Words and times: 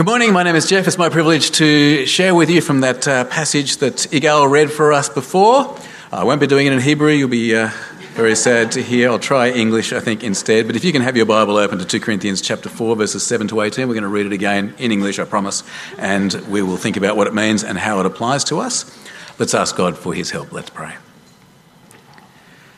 Good 0.00 0.06
morning, 0.06 0.32
my 0.32 0.44
name 0.44 0.56
is 0.56 0.66
Jeff. 0.66 0.86
It's 0.88 0.96
my 0.96 1.10
privilege 1.10 1.50
to 1.50 2.06
share 2.06 2.34
with 2.34 2.48
you 2.48 2.62
from 2.62 2.80
that 2.80 3.06
uh, 3.06 3.26
passage 3.26 3.76
that 3.76 3.96
Igal 3.96 4.50
read 4.50 4.72
for 4.72 4.94
us 4.94 5.10
before. 5.10 5.76
I 6.10 6.24
won't 6.24 6.40
be 6.40 6.46
doing 6.46 6.66
it 6.66 6.72
in 6.72 6.80
Hebrew, 6.80 7.10
you'll 7.10 7.28
be 7.28 7.54
uh, 7.54 7.68
very 8.14 8.34
sad 8.34 8.72
to 8.72 8.82
hear. 8.82 9.10
I'll 9.10 9.18
try 9.18 9.50
English, 9.50 9.92
I 9.92 10.00
think, 10.00 10.24
instead. 10.24 10.66
But 10.66 10.74
if 10.74 10.84
you 10.84 10.92
can 10.92 11.02
have 11.02 11.18
your 11.18 11.26
Bible 11.26 11.58
open 11.58 11.78
to 11.80 11.84
2 11.84 12.00
Corinthians 12.00 12.40
chapter 12.40 12.70
4, 12.70 12.96
verses 12.96 13.26
7 13.26 13.48
to 13.48 13.60
18, 13.60 13.88
we're 13.88 13.92
going 13.92 14.04
to 14.04 14.08
read 14.08 14.24
it 14.24 14.32
again 14.32 14.72
in 14.78 14.90
English, 14.90 15.18
I 15.18 15.24
promise, 15.24 15.64
and 15.98 16.32
we 16.48 16.62
will 16.62 16.78
think 16.78 16.96
about 16.96 17.18
what 17.18 17.26
it 17.26 17.34
means 17.34 17.62
and 17.62 17.76
how 17.76 18.00
it 18.00 18.06
applies 18.06 18.42
to 18.44 18.58
us. 18.58 18.98
Let's 19.38 19.52
ask 19.52 19.76
God 19.76 19.98
for 19.98 20.14
his 20.14 20.30
help. 20.30 20.50
Let's 20.50 20.70
pray. 20.70 20.94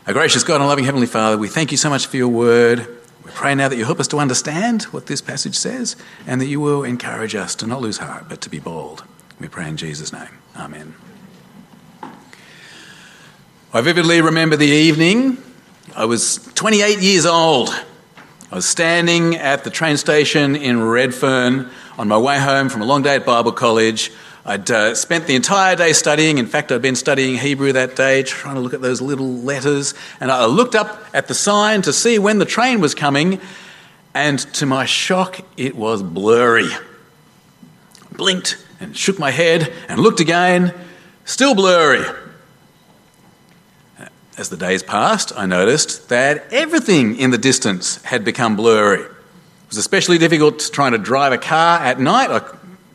Our 0.08 0.12
gracious 0.12 0.42
God 0.42 0.56
and 0.56 0.66
loving 0.66 0.86
Heavenly 0.86 1.06
Father, 1.06 1.38
we 1.38 1.46
thank 1.46 1.70
you 1.70 1.76
so 1.76 1.88
much 1.88 2.08
for 2.08 2.16
your 2.16 2.26
word. 2.26 2.98
Pray 3.34 3.54
now 3.54 3.68
that 3.68 3.76
you 3.76 3.84
help 3.84 4.00
us 4.00 4.08
to 4.08 4.18
understand 4.18 4.84
what 4.84 5.06
this 5.06 5.20
passage 5.20 5.56
says 5.56 5.96
and 6.26 6.40
that 6.40 6.46
you 6.46 6.60
will 6.60 6.84
encourage 6.84 7.34
us 7.34 7.54
to 7.56 7.66
not 7.66 7.80
lose 7.80 7.98
heart 7.98 8.28
but 8.28 8.40
to 8.42 8.50
be 8.50 8.58
bold. 8.58 9.04
We 9.40 9.48
pray 9.48 9.68
in 9.68 9.76
Jesus' 9.76 10.12
name. 10.12 10.28
Amen. 10.56 10.94
I 13.74 13.80
vividly 13.80 14.20
remember 14.20 14.56
the 14.56 14.66
evening. 14.66 15.38
I 15.96 16.04
was 16.04 16.36
28 16.54 17.00
years 17.00 17.26
old. 17.26 17.70
I 18.50 18.54
was 18.54 18.68
standing 18.68 19.36
at 19.36 19.64
the 19.64 19.70
train 19.70 19.96
station 19.96 20.56
in 20.56 20.82
Redfern 20.82 21.70
on 21.96 22.06
my 22.06 22.18
way 22.18 22.38
home 22.38 22.68
from 22.68 22.82
a 22.82 22.84
long 22.84 23.02
day 23.02 23.16
at 23.16 23.24
Bible 23.24 23.52
college. 23.52 24.12
I'd 24.44 24.68
uh, 24.72 24.96
spent 24.96 25.28
the 25.28 25.36
entire 25.36 25.76
day 25.76 25.92
studying. 25.92 26.38
In 26.38 26.46
fact, 26.46 26.72
I'd 26.72 26.82
been 26.82 26.96
studying 26.96 27.36
Hebrew 27.36 27.72
that 27.74 27.94
day, 27.94 28.24
trying 28.24 28.56
to 28.56 28.60
look 28.60 28.74
at 28.74 28.80
those 28.80 29.00
little 29.00 29.34
letters. 29.34 29.94
And 30.18 30.32
I 30.32 30.46
looked 30.46 30.74
up 30.74 31.04
at 31.14 31.28
the 31.28 31.34
sign 31.34 31.82
to 31.82 31.92
see 31.92 32.18
when 32.18 32.38
the 32.38 32.44
train 32.44 32.80
was 32.80 32.94
coming, 32.94 33.40
and 34.14 34.40
to 34.54 34.66
my 34.66 34.84
shock, 34.84 35.40
it 35.56 35.76
was 35.76 36.02
blurry. 36.02 36.68
Blinked 38.10 38.64
and 38.80 38.96
shook 38.96 39.18
my 39.18 39.30
head 39.30 39.72
and 39.88 40.00
looked 40.00 40.18
again, 40.18 40.74
still 41.24 41.54
blurry. 41.54 42.04
As 44.36 44.48
the 44.48 44.56
days 44.56 44.82
passed, 44.82 45.32
I 45.36 45.46
noticed 45.46 46.08
that 46.08 46.52
everything 46.52 47.16
in 47.16 47.30
the 47.30 47.38
distance 47.38 48.02
had 48.02 48.24
become 48.24 48.56
blurry. 48.56 49.02
It 49.02 49.10
was 49.68 49.78
especially 49.78 50.18
difficult 50.18 50.68
trying 50.72 50.92
to 50.92 50.98
drive 50.98 51.32
a 51.32 51.38
car 51.38 51.78
at 51.78 52.00
night. 52.00 52.30
I 52.30 52.40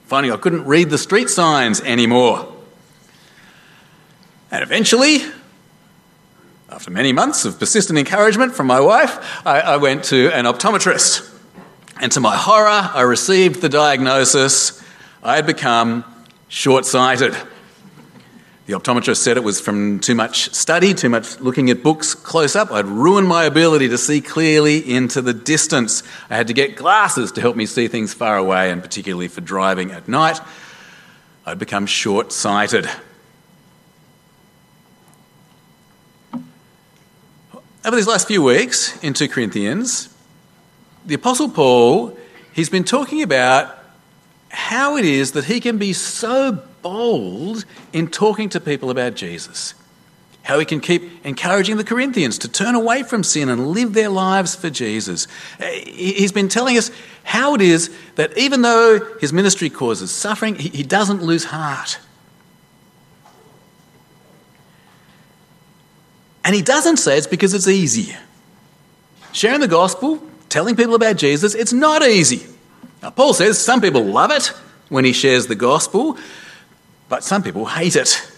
finding 0.07 0.31
I 0.31 0.37
couldn't 0.37 0.65
read 0.65 0.89
the 0.89 0.97
street 0.97 1.29
signs 1.29 1.81
anymore. 1.81 2.53
And 4.49 4.63
eventually, 4.63 5.19
after 6.69 6.89
many 6.89 7.11
months 7.11 7.43
of 7.43 7.59
persistent 7.59 7.99
encouragement 7.99 8.55
from 8.55 8.67
my 8.67 8.79
wife, 8.79 9.17
I, 9.45 9.59
I 9.59 9.77
went 9.77 10.05
to 10.05 10.29
an 10.33 10.45
optometrist. 10.45 11.33
And 11.99 12.11
to 12.13 12.21
my 12.21 12.37
horror, 12.37 12.89
I 12.93 13.01
received 13.01 13.61
the 13.61 13.69
diagnosis 13.69 14.81
I 15.21 15.35
had 15.35 15.45
become 15.45 16.05
short 16.47 16.85
sighted. 16.85 17.35
The 18.67 18.73
optometrist 18.73 19.19
said 19.19 19.37
it 19.37 19.45
was 19.45 19.61
from 19.61 20.01
too 20.01 20.13
much 20.13 20.53
study, 20.53 20.93
too 20.93 21.07
much 21.07 21.39
looking 21.39 21.69
at 21.69 21.81
books 21.81 22.13
close 22.13 22.53
up. 22.53 22.69
I'd 22.69 22.85
ruined 22.85 23.25
my 23.25 23.45
ability 23.45 23.87
to 23.87 23.97
see 23.97 24.19
clearly 24.19 24.79
into 24.79 25.21
the 25.21 25.33
distance. 25.33 26.03
I 26.29 26.35
had 26.35 26.47
to 26.47 26.53
get 26.53 26.75
glasses 26.75 27.31
to 27.31 27.41
help 27.41 27.55
me 27.55 27.65
see 27.65 27.87
things 27.87 28.13
far 28.13 28.35
away, 28.35 28.69
and 28.69 28.83
particularly 28.83 29.29
for 29.29 29.39
driving 29.39 29.91
at 29.91 30.09
night. 30.09 30.41
I'd 31.45 31.59
become 31.59 31.85
short 31.85 32.33
sighted. 32.33 32.89
Over 37.85 37.95
these 37.95 38.05
last 38.05 38.27
few 38.27 38.43
weeks 38.43 39.01
in 39.01 39.13
2 39.13 39.29
Corinthians, 39.29 40.13
the 41.05 41.15
Apostle 41.15 41.47
Paul, 41.47 42.17
he's 42.51 42.69
been 42.69 42.83
talking 42.83 43.21
about 43.21 43.73
how 44.49 44.97
it 44.97 45.05
is 45.05 45.31
that 45.31 45.45
he 45.45 45.61
can 45.61 45.77
be 45.77 45.93
so 45.93 46.66
bold 46.87 47.65
in 47.91 48.07
talking 48.07 48.47
to 48.47 48.61
people 48.61 48.89
about 48.89 49.13
Jesus. 49.13 49.73
How 50.43 50.57
he 50.57 50.63
can 50.65 50.79
keep 50.79 51.03
encouraging 51.25 51.75
the 51.75 51.83
Corinthians 51.83 52.37
to 52.37 52.47
turn 52.47 52.75
away 52.75 53.03
from 53.03 53.23
sin 53.25 53.49
and 53.49 53.67
live 53.67 53.91
their 53.91 54.07
lives 54.07 54.55
for 54.55 54.69
Jesus. 54.69 55.27
He's 55.85 56.31
been 56.31 56.47
telling 56.47 56.77
us 56.77 56.89
how 57.25 57.55
it 57.55 57.61
is 57.61 57.93
that 58.15 58.37
even 58.37 58.61
though 58.61 58.99
his 59.19 59.33
ministry 59.33 59.69
causes 59.69 60.11
suffering, 60.11 60.55
he 60.55 60.83
doesn't 60.83 61.21
lose 61.21 61.43
heart. 61.43 61.99
And 66.45 66.55
he 66.55 66.61
doesn't 66.61 66.97
say 66.97 67.17
it's 67.17 67.27
because 67.27 67.53
it's 67.53 67.67
easy. 67.67 68.15
Sharing 69.33 69.59
the 69.59 69.67
gospel, 69.67 70.23
telling 70.47 70.77
people 70.77 70.95
about 70.95 71.17
Jesus, 71.17 71.53
it's 71.53 71.73
not 71.73 72.01
easy. 72.01 72.47
Now, 73.03 73.09
Paul 73.09 73.33
says 73.33 73.59
some 73.59 73.81
people 73.81 74.05
love 74.05 74.31
it 74.31 74.53
when 74.87 75.03
he 75.03 75.11
shares 75.11 75.47
the 75.47 75.55
gospel, 75.55 76.17
but 77.09 77.23
some 77.23 77.43
people 77.43 77.65
hate 77.65 77.95
it. 77.95 78.31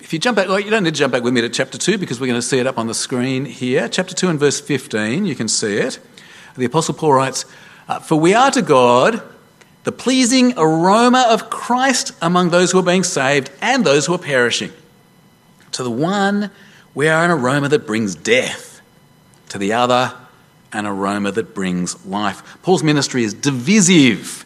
If 0.00 0.12
you 0.12 0.18
jump 0.18 0.36
back, 0.36 0.48
well, 0.48 0.60
you 0.60 0.70
don't 0.70 0.84
need 0.84 0.94
to 0.94 0.98
jump 0.98 1.12
back 1.12 1.22
with 1.22 1.32
me 1.32 1.40
to 1.40 1.48
chapter 1.48 1.78
2 1.78 1.96
because 1.96 2.20
we're 2.20 2.26
going 2.26 2.40
to 2.40 2.46
see 2.46 2.58
it 2.58 2.66
up 2.66 2.78
on 2.78 2.86
the 2.86 2.94
screen 2.94 3.46
here. 3.46 3.88
Chapter 3.88 4.14
2 4.14 4.28
and 4.28 4.38
verse 4.38 4.60
15, 4.60 5.24
you 5.24 5.34
can 5.34 5.48
see 5.48 5.76
it. 5.76 5.98
The 6.56 6.66
Apostle 6.66 6.94
Paul 6.94 7.14
writes, 7.14 7.46
uh, 7.88 8.00
For 8.00 8.16
we 8.16 8.34
are 8.34 8.50
to 8.50 8.62
God 8.62 9.22
the 9.84 9.92
pleasing 9.92 10.54
aroma 10.56 11.26
of 11.30 11.50
Christ 11.50 12.12
among 12.20 12.50
those 12.50 12.72
who 12.72 12.78
are 12.78 12.84
being 12.84 13.04
saved 13.04 13.50
and 13.60 13.84
those 13.84 14.06
who 14.06 14.14
are 14.14 14.18
perishing. 14.18 14.72
To 15.72 15.82
the 15.82 15.90
one, 15.90 16.50
we 16.94 17.08
are 17.08 17.24
an 17.24 17.30
aroma 17.30 17.68
that 17.70 17.86
brings 17.86 18.14
death. 18.14 18.80
To 19.50 19.58
the 19.58 19.72
other, 19.72 20.14
an 20.72 20.86
aroma 20.86 21.32
that 21.32 21.54
brings 21.54 22.04
life. 22.06 22.58
Paul's 22.62 22.82
ministry 22.82 23.24
is 23.24 23.34
divisive. 23.34 24.43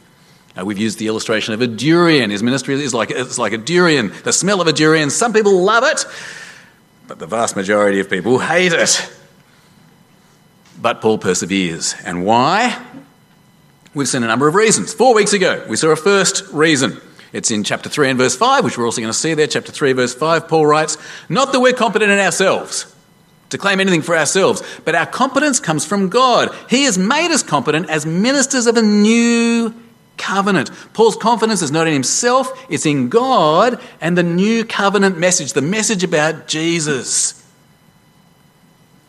Uh, 0.58 0.64
we've 0.64 0.78
used 0.78 0.98
the 0.98 1.06
illustration 1.06 1.54
of 1.54 1.60
a 1.60 1.66
durian. 1.66 2.30
His 2.30 2.42
ministry 2.42 2.74
is 2.74 2.92
like, 2.92 3.10
it's 3.10 3.38
like 3.38 3.52
a 3.52 3.58
durian, 3.58 4.12
the 4.24 4.32
smell 4.32 4.60
of 4.60 4.66
a 4.66 4.72
durian. 4.72 5.10
Some 5.10 5.32
people 5.32 5.62
love 5.62 5.84
it, 5.84 6.04
but 7.06 7.18
the 7.18 7.26
vast 7.26 7.54
majority 7.54 8.00
of 8.00 8.10
people 8.10 8.38
hate 8.38 8.72
it. 8.72 9.12
But 10.80 11.00
Paul 11.00 11.18
perseveres. 11.18 11.94
And 12.04 12.24
why? 12.24 12.80
We've 13.94 14.08
seen 14.08 14.22
a 14.22 14.26
number 14.26 14.48
of 14.48 14.54
reasons. 14.54 14.92
Four 14.92 15.14
weeks 15.14 15.32
ago, 15.32 15.64
we 15.68 15.76
saw 15.76 15.88
a 15.88 15.96
first 15.96 16.44
reason. 16.52 17.00
It's 17.32 17.50
in 17.50 17.62
chapter 17.62 17.88
3 17.88 18.10
and 18.10 18.18
verse 18.18 18.36
5, 18.36 18.64
which 18.64 18.78
we're 18.78 18.84
also 18.84 19.00
going 19.00 19.12
to 19.12 19.18
see 19.18 19.34
there. 19.34 19.46
Chapter 19.46 19.70
3, 19.70 19.92
verse 19.92 20.14
5, 20.14 20.48
Paul 20.48 20.66
writes, 20.66 20.96
Not 21.28 21.52
that 21.52 21.60
we're 21.60 21.72
competent 21.72 22.10
in 22.10 22.18
ourselves 22.18 22.94
to 23.50 23.58
claim 23.58 23.80
anything 23.80 24.02
for 24.02 24.16
ourselves, 24.16 24.62
but 24.84 24.94
our 24.94 25.06
competence 25.06 25.60
comes 25.60 25.84
from 25.84 26.08
God. 26.08 26.54
He 26.68 26.84
has 26.84 26.98
made 26.98 27.30
us 27.30 27.42
competent 27.42 27.90
as 27.90 28.06
ministers 28.06 28.66
of 28.66 28.76
a 28.76 28.82
new 28.82 29.74
covenant. 30.18 30.70
Paul's 30.92 31.16
confidence 31.16 31.62
is 31.62 31.70
not 31.70 31.86
in 31.86 31.92
himself, 31.92 32.66
it's 32.68 32.84
in 32.84 33.08
God 33.08 33.80
and 34.00 34.18
the 34.18 34.22
new 34.22 34.64
covenant 34.64 35.18
message, 35.18 35.52
the 35.52 35.62
message 35.62 36.04
about 36.04 36.48
Jesus. 36.48 37.34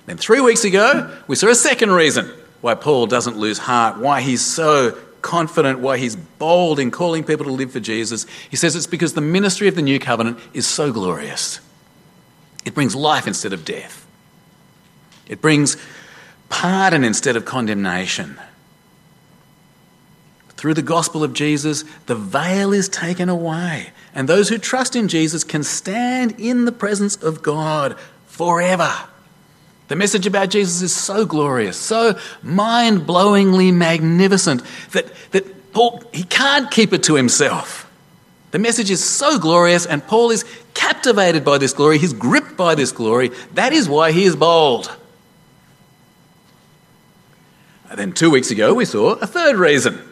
Then, 0.06 0.18
three 0.18 0.42
weeks 0.42 0.64
ago, 0.64 1.16
we 1.28 1.36
saw 1.36 1.50
a 1.50 1.56
second 1.56 1.92
reason 1.92 2.31
why 2.62 2.75
Paul 2.75 3.08
doesn't 3.08 3.38
lose 3.38 3.58
heart, 3.58 3.98
why 3.98 4.22
he's 4.22 4.44
so 4.44 4.98
confident, 5.22 5.80
why 5.80 5.98
he's 5.98 6.16
bold 6.16 6.80
in 6.80 6.92
calling 6.92 7.24
people 7.24 7.46
to 7.46 7.52
live 7.52 7.72
for 7.72 7.80
Jesus. 7.80 8.25
He 8.50 8.56
says 8.56 8.75
it's 8.75 8.88
because 8.88 9.14
the 9.14 9.22
ministry 9.22 9.68
of 9.68 9.75
the 9.75 9.81
new 9.81 10.00
covenant 10.00 10.40
is 10.53 10.66
so 10.66 10.92
glorious. 10.92 11.59
It 12.66 12.74
brings 12.74 12.96
life 12.96 13.28
instead 13.28 13.53
of 13.53 13.66
death, 13.66 14.06
it 15.28 15.42
brings 15.42 15.78
pardon 16.50 17.03
instead 17.03 17.36
of 17.36 17.46
condemnation. 17.46 18.40
Through 20.59 20.74
the 20.74 20.81
gospel 20.81 21.24
of 21.24 21.31
Jesus, 21.31 21.86
the 22.08 22.16
veil 22.16 22.74
is 22.74 22.90
taken 22.90 23.30
away, 23.30 23.92
and 24.14 24.28
those 24.28 24.50
who 24.50 24.58
trust 24.58 24.94
in 24.94 25.08
Jesus 25.08 25.46
can 25.46 25.64
stand 25.64 26.36
in 26.38 26.66
the 26.66 26.74
presence 26.74 27.16
of 27.16 27.42
God 27.42 27.97
forever. 28.28 28.92
The 29.88 29.96
message 29.96 30.28
about 30.28 30.50
Jesus 30.50 30.81
is 30.81 30.94
so 30.94 31.25
glorious, 31.25 31.78
so 31.78 32.19
mind 32.44 33.08
blowingly 33.08 33.74
magnificent 33.74 34.62
that, 34.92 35.06
that 35.31 35.72
Paul 35.72 36.04
he 36.12 36.24
can't 36.24 36.69
keep 36.69 36.92
it 36.92 37.04
to 37.04 37.16
himself. 37.16 37.89
The 38.51 38.60
message 38.60 38.92
is 38.92 39.01
so 39.01 39.39
glorious, 39.39 39.86
and 39.86 40.06
Paul 40.06 40.30
is 40.30 40.44
captivated 40.74 41.45
by 41.45 41.57
this 41.57 41.72
glory, 41.72 42.00
he's 42.00 42.12
gripped 42.12 42.57
by 42.57 42.75
this 42.75 42.92
glory. 42.92 43.31
That 43.54 43.72
is 43.72 43.88
why 43.88 44.12
he 44.12 44.25
is 44.25 44.36
bold. 44.36 44.94
And 47.89 47.98
then 47.98 48.12
two 48.12 48.30
weeks 48.30 48.51
ago, 48.51 48.74
we 48.74 48.83
saw 48.83 49.13
a 49.13 49.25
third 49.25 49.56
reason. 49.56 50.08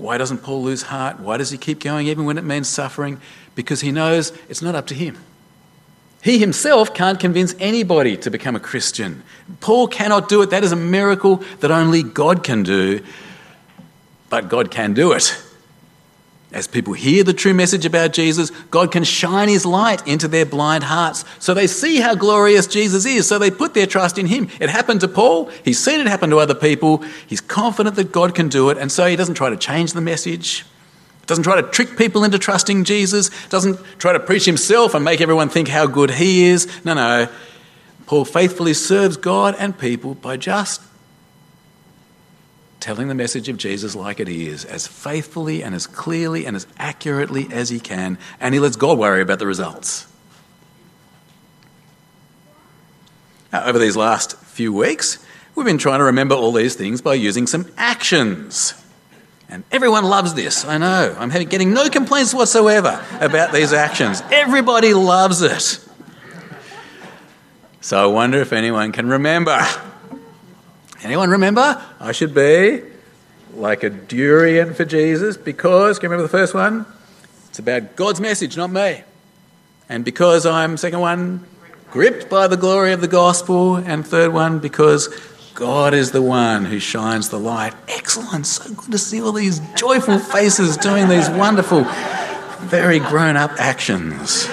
Why 0.00 0.16
doesn't 0.16 0.38
Paul 0.38 0.62
lose 0.62 0.82
heart? 0.82 1.20
Why 1.20 1.36
does 1.36 1.50
he 1.50 1.58
keep 1.58 1.80
going 1.80 2.06
even 2.06 2.24
when 2.24 2.38
it 2.38 2.44
means 2.44 2.68
suffering? 2.68 3.20
Because 3.54 3.82
he 3.82 3.92
knows 3.92 4.32
it's 4.48 4.62
not 4.62 4.74
up 4.74 4.86
to 4.86 4.94
him. 4.94 5.18
He 6.22 6.38
himself 6.38 6.94
can't 6.94 7.20
convince 7.20 7.54
anybody 7.58 8.16
to 8.16 8.30
become 8.30 8.56
a 8.56 8.60
Christian. 8.60 9.22
Paul 9.60 9.88
cannot 9.88 10.30
do 10.30 10.40
it. 10.40 10.50
That 10.50 10.64
is 10.64 10.72
a 10.72 10.76
miracle 10.76 11.42
that 11.60 11.70
only 11.70 12.02
God 12.02 12.42
can 12.42 12.62
do. 12.62 13.04
But 14.30 14.48
God 14.48 14.70
can 14.70 14.94
do 14.94 15.12
it. 15.12 15.38
As 16.52 16.66
people 16.66 16.94
hear 16.94 17.22
the 17.22 17.32
true 17.32 17.54
message 17.54 17.86
about 17.86 18.12
Jesus, 18.12 18.50
God 18.70 18.90
can 18.90 19.04
shine 19.04 19.48
his 19.48 19.64
light 19.64 20.04
into 20.06 20.26
their 20.26 20.44
blind 20.44 20.82
hearts. 20.82 21.24
So 21.38 21.54
they 21.54 21.68
see 21.68 22.00
how 22.00 22.16
glorious 22.16 22.66
Jesus 22.66 23.06
is, 23.06 23.28
so 23.28 23.38
they 23.38 23.52
put 23.52 23.74
their 23.74 23.86
trust 23.86 24.18
in 24.18 24.26
him. 24.26 24.48
It 24.58 24.68
happened 24.68 25.00
to 25.02 25.08
Paul, 25.08 25.48
he's 25.64 25.78
seen 25.78 26.00
it 26.00 26.08
happen 26.08 26.30
to 26.30 26.38
other 26.38 26.56
people, 26.56 27.04
he's 27.28 27.40
confident 27.40 27.94
that 27.96 28.10
God 28.10 28.34
can 28.34 28.48
do 28.48 28.70
it, 28.70 28.78
and 28.78 28.90
so 28.90 29.06
he 29.06 29.14
doesn't 29.14 29.36
try 29.36 29.48
to 29.50 29.56
change 29.56 29.92
the 29.92 30.00
message, 30.00 30.66
doesn't 31.26 31.44
try 31.44 31.60
to 31.60 31.68
trick 31.68 31.96
people 31.96 32.24
into 32.24 32.38
trusting 32.38 32.82
Jesus, 32.82 33.30
doesn't 33.48 33.78
try 33.98 34.12
to 34.12 34.18
preach 34.18 34.44
himself 34.44 34.94
and 34.94 35.04
make 35.04 35.20
everyone 35.20 35.50
think 35.50 35.68
how 35.68 35.86
good 35.86 36.10
he 36.10 36.46
is. 36.46 36.84
No, 36.84 36.94
no. 36.94 37.28
Paul 38.06 38.24
faithfully 38.24 38.74
serves 38.74 39.16
God 39.16 39.54
and 39.56 39.78
people 39.78 40.14
by 40.14 40.36
just 40.36 40.82
telling 42.80 43.08
the 43.08 43.14
message 43.14 43.48
of 43.48 43.56
Jesus 43.56 43.94
like 43.94 44.20
it 44.20 44.28
is, 44.28 44.64
as 44.64 44.86
faithfully 44.86 45.62
and 45.62 45.74
as 45.74 45.86
clearly 45.86 46.46
and 46.46 46.56
as 46.56 46.66
accurately 46.78 47.48
as 47.50 47.68
he 47.68 47.78
can, 47.78 48.18
and 48.40 48.54
he 48.54 48.60
lets 48.60 48.76
God 48.76 48.98
worry 48.98 49.22
about 49.22 49.38
the 49.38 49.46
results. 49.46 50.06
Now, 53.52 53.64
over 53.64 53.78
these 53.78 53.96
last 53.96 54.36
few 54.36 54.72
weeks, 54.72 55.24
we've 55.54 55.66
been 55.66 55.78
trying 55.78 55.98
to 55.98 56.04
remember 56.04 56.34
all 56.34 56.52
these 56.52 56.74
things 56.74 57.02
by 57.02 57.14
using 57.14 57.46
some 57.46 57.70
actions. 57.76 58.74
And 59.48 59.64
everyone 59.72 60.04
loves 60.04 60.34
this, 60.34 60.64
I 60.64 60.78
know. 60.78 61.16
I'm 61.18 61.28
getting 61.28 61.74
no 61.74 61.88
complaints 61.88 62.32
whatsoever 62.32 63.04
about 63.20 63.52
these 63.52 63.72
actions. 63.72 64.22
Everybody 64.30 64.94
loves 64.94 65.42
it. 65.42 65.84
So 67.80 68.00
I 68.00 68.06
wonder 68.06 68.40
if 68.40 68.52
anyone 68.52 68.92
can 68.92 69.08
remember. 69.08 69.58
Anyone 71.02 71.30
remember? 71.30 71.82
I 71.98 72.12
should 72.12 72.34
be 72.34 72.82
like 73.54 73.82
a 73.82 73.90
durian 73.90 74.74
for 74.74 74.84
Jesus 74.84 75.36
because, 75.36 75.98
can 75.98 76.06
you 76.06 76.10
remember 76.10 76.28
the 76.28 76.38
first 76.38 76.54
one? 76.54 76.86
It's 77.48 77.58
about 77.58 77.96
God's 77.96 78.20
message, 78.20 78.56
not 78.56 78.70
me. 78.70 79.02
And 79.88 80.04
because 80.04 80.46
I'm, 80.46 80.76
second 80.76 81.00
one, 81.00 81.46
gripped 81.90 82.30
by 82.30 82.46
the 82.46 82.56
glory 82.56 82.92
of 82.92 83.00
the 83.00 83.08
gospel. 83.08 83.76
And 83.76 84.06
third 84.06 84.32
one, 84.32 84.58
because 84.60 85.08
God 85.54 85.94
is 85.94 86.12
the 86.12 86.22
one 86.22 86.64
who 86.64 86.78
shines 86.78 87.30
the 87.30 87.38
light. 87.38 87.74
Excellent. 87.88 88.46
So 88.46 88.72
good 88.72 88.92
to 88.92 88.98
see 88.98 89.20
all 89.20 89.32
these 89.32 89.60
joyful 89.74 90.18
faces 90.18 90.76
doing 90.76 91.08
these 91.08 91.28
wonderful, 91.30 91.84
very 92.60 92.98
grown 92.98 93.36
up 93.36 93.52
actions. 93.58 94.46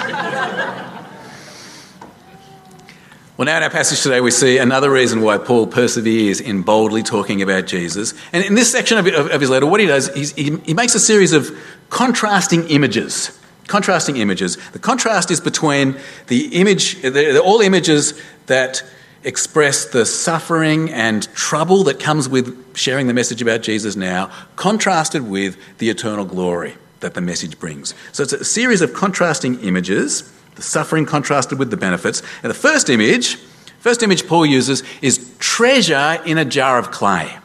Well, 3.38 3.45
now 3.45 3.57
in 3.57 3.62
our 3.62 3.69
passage 3.69 4.01
today, 4.01 4.19
we 4.19 4.31
see 4.31 4.57
another 4.57 4.89
reason 4.89 5.22
why 5.22 5.38
Paul 5.38 5.68
perseveres 5.68 6.42
in 6.42 6.63
boldly 6.63 7.04
talking 7.04 7.44
about 7.44 7.68
Jesus. 7.68 8.16
And 8.34 8.44
in 8.44 8.56
this 8.56 8.72
section 8.72 8.98
of, 8.98 9.06
his 9.39 9.51
letter, 9.51 9.68
what 9.68 9.80
he 9.80 9.86
does 9.86 10.10
is 10.10 10.31
he, 10.31 10.74
makes 10.74 10.95
a 10.95 11.00
series 11.00 11.34
of 11.34 11.56
contrasting 11.92 12.68
images. 12.69 13.39
Contrasting 13.68 14.18
images. 14.18 14.57
The 14.72 14.80
contrast 14.80 15.30
is 15.30 15.39
between 15.39 16.00
the 16.25 16.48
image, 16.48 17.06
all 17.38 17.62
images 17.62 18.19
that 18.48 18.84
express 19.24 19.86
the 19.86 20.07
suffering 20.07 20.89
and 20.89 21.31
trouble 21.36 21.84
that 21.84 22.00
comes 22.00 22.28
with 22.28 22.75
sharing 22.75 23.06
the 23.06 23.13
message 23.13 23.44
about 23.44 23.62
Jesus 23.62 23.95
now, 23.95 24.31
contrasted 24.56 25.28
with 25.28 25.57
the 25.78 25.92
eternal 25.92 26.25
glory 26.25 26.74
that 27.01 27.13
the 27.13 27.22
message 27.22 27.60
brings. 27.60 27.94
So 28.13 28.24
it's 28.24 28.34
a 28.34 28.44
series 28.44 28.81
of 28.81 28.95
contrasting 28.95 29.60
images 29.60 30.34
the 30.57 30.63
suffering 30.63 31.06
contrasted 31.06 31.57
with 31.57 31.71
the 31.71 31.77
benefits. 31.77 32.21
And 32.44 32.50
the 32.50 32.56
first 32.56 32.89
image, 32.89 33.38
first 33.80 34.04
image 34.04 34.27
Paul 34.27 34.45
uses 34.45 34.83
is 35.01 35.33
treasure 35.39 36.21
in 36.25 36.38
a 36.38 36.44
jar 36.44 36.77
of 36.77 36.92
clay. 36.92 37.38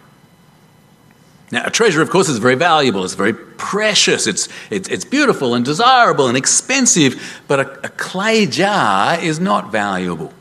Now, 1.53 1.67
a 1.67 1.71
treasure, 1.71 2.01
of 2.01 2.09
course, 2.09 2.31
is 2.31 2.39
very 2.39 2.55
valuable, 2.55 3.05
it's 3.05 3.13
very 3.13 3.35
precious, 3.35 4.27
it's, 4.27 4.49
it's, 4.71 4.89
it's 4.89 5.05
beautiful 5.05 5.55
and 5.55 5.63
desirable 5.63 6.27
and 6.27 6.37
expensive, 6.37 7.43
but 7.47 7.61
a, 7.61 7.87
a 7.87 7.89
clay 7.91 8.47
jar 8.47 9.21
is 9.21 9.39
not 9.39 9.71
valuable. 9.71 10.33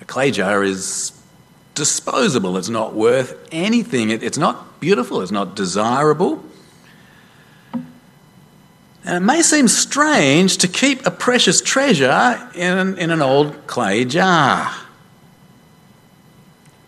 A 0.00 0.06
clay 0.06 0.30
jar 0.30 0.64
is 0.64 1.12
disposable, 1.74 2.56
it's 2.56 2.70
not 2.70 2.94
worth 2.94 3.36
anything, 3.52 4.08
it, 4.08 4.22
it's 4.22 4.38
not 4.38 4.80
beautiful, 4.80 5.20
it's 5.20 5.30
not 5.30 5.54
desirable. 5.54 6.42
And 9.04 9.16
it 9.16 9.26
may 9.26 9.42
seem 9.42 9.66
strange 9.68 10.58
to 10.58 10.68
keep 10.68 11.06
a 11.06 11.10
precious 11.10 11.60
treasure 11.60 12.50
in 12.54 12.78
an, 12.78 12.98
in 12.98 13.10
an 13.10 13.22
old 13.22 13.66
clay 13.66 14.04
jar. 14.04 14.74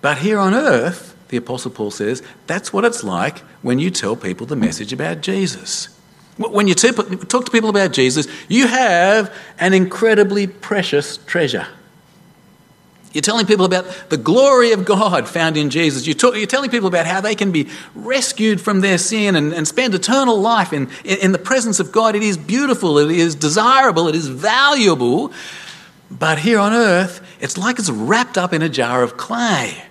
But 0.01 0.19
here 0.19 0.39
on 0.39 0.55
earth, 0.55 1.17
the 1.29 1.37
Apostle 1.39 1.71
Paul 1.71 1.91
says, 1.91 2.23
that's 2.47 2.73
what 2.73 2.85
it's 2.85 3.03
like 3.03 3.39
when 3.63 3.79
you 3.79 3.91
tell 3.91 4.17
people 4.17 4.47
the 4.47 4.57
message 4.57 4.93
about 4.93 5.23
Jesus. 5.23 5.89
When 6.37 6.67
you 6.67 6.75
talk 6.75 6.97
to 6.97 7.51
people 7.51 7.71
about 7.71 7.93
Jesus, 7.93 8.27
you 8.49 8.67
have 8.67 9.35
an 9.59 9.75
incredibly 9.75 10.47
precious 10.47 11.19
treasure. 11.19 11.67
You're 13.13 13.23
telling 13.23 13.47
people 13.47 13.65
about 13.65 13.85
the 14.09 14.17
glory 14.17 14.73
of 14.73 14.85
God 14.85 15.29
found 15.29 15.57
in 15.57 15.71
Jesus. 15.71 16.07
You're, 16.07 16.15
talk, 16.15 16.35
you're 16.35 16.47
telling 16.47 16.71
people 16.71 16.89
about 16.89 17.07
how 17.07 17.21
they 17.21 17.35
can 17.35 17.53
be 17.53 17.69
rescued 17.95 18.61
from 18.61 18.81
their 18.81 18.99
sin 18.99 19.37
and, 19.37 19.53
and 19.53 19.69
spend 19.69 19.95
eternal 19.95 20.41
life 20.41 20.73
in, 20.73 20.89
in, 21.05 21.19
in 21.19 21.33
the 21.33 21.39
presence 21.39 21.79
of 21.79 21.93
God. 21.93 22.17
It 22.17 22.23
is 22.23 22.37
beautiful, 22.37 22.99
it 22.99 23.11
is 23.11 23.35
desirable, 23.35 24.09
it 24.09 24.15
is 24.15 24.29
valuable. 24.29 25.33
But 26.11 26.39
here 26.39 26.59
on 26.59 26.73
earth, 26.73 27.21
it's 27.41 27.59
like 27.59 27.79
it's 27.79 27.91
wrapped 27.91 28.39
up 28.39 28.53
in 28.53 28.63
a 28.63 28.69
jar 28.69 29.03
of 29.03 29.17
clay. 29.17 29.85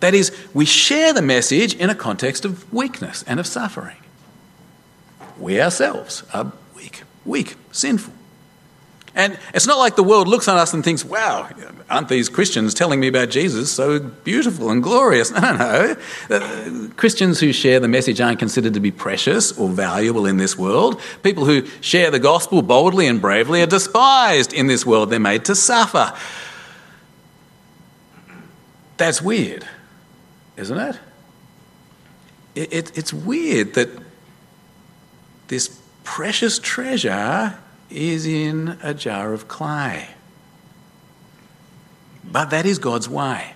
That 0.00 0.14
is, 0.14 0.36
we 0.52 0.66
share 0.66 1.12
the 1.14 1.22
message 1.22 1.74
in 1.74 1.88
a 1.88 1.94
context 1.94 2.44
of 2.44 2.70
weakness 2.72 3.24
and 3.26 3.40
of 3.40 3.46
suffering. 3.46 3.96
We 5.38 5.60
ourselves 5.60 6.24
are 6.34 6.52
weak, 6.76 7.04
weak, 7.24 7.56
sinful. 7.72 8.12
And 9.14 9.38
it's 9.54 9.66
not 9.66 9.78
like 9.78 9.94
the 9.94 10.02
world 10.02 10.26
looks 10.26 10.48
on 10.48 10.58
us 10.58 10.74
and 10.74 10.82
thinks, 10.82 11.04
wow, 11.04 11.48
aren't 11.88 12.08
these 12.08 12.28
Christians 12.28 12.74
telling 12.74 12.98
me 12.98 13.06
about 13.06 13.30
Jesus 13.30 13.70
so 13.70 14.00
beautiful 14.00 14.70
and 14.70 14.82
glorious? 14.82 15.30
No, 15.44 15.56
no, 15.56 15.96
no. 16.30 16.36
Uh, 16.36 16.88
Christians 16.96 17.38
who 17.38 17.52
share 17.52 17.78
the 17.78 17.88
message 17.88 18.20
aren't 18.20 18.38
considered 18.38 18.74
to 18.74 18.80
be 18.80 18.90
precious 18.90 19.56
or 19.58 19.68
valuable 19.68 20.26
in 20.26 20.36
this 20.36 20.56
world. 20.56 21.00
People 21.22 21.44
who 21.44 21.66
share 21.80 22.10
the 22.10 22.18
gospel 22.18 22.62
boldly 22.62 23.06
and 23.06 23.20
bravely 23.20 23.62
are 23.62 23.66
despised 23.66 24.52
in 24.52 24.66
this 24.66 24.86
world. 24.86 25.10
They're 25.10 25.20
made 25.20 25.44
to 25.46 25.54
suffer. 25.54 26.12
That's 28.96 29.20
weird, 29.20 29.66
isn't 30.56 30.78
it? 30.78 30.98
it, 32.54 32.72
it 32.72 32.98
it's 32.98 33.12
weird 33.12 33.74
that 33.74 33.88
this 35.48 35.80
precious 36.04 36.58
treasure 36.58 37.58
is 37.94 38.26
in 38.26 38.78
a 38.82 38.92
jar 38.92 39.32
of 39.32 39.48
clay. 39.48 40.08
But 42.24 42.50
that 42.50 42.66
is 42.66 42.78
God's 42.78 43.08
way. 43.08 43.54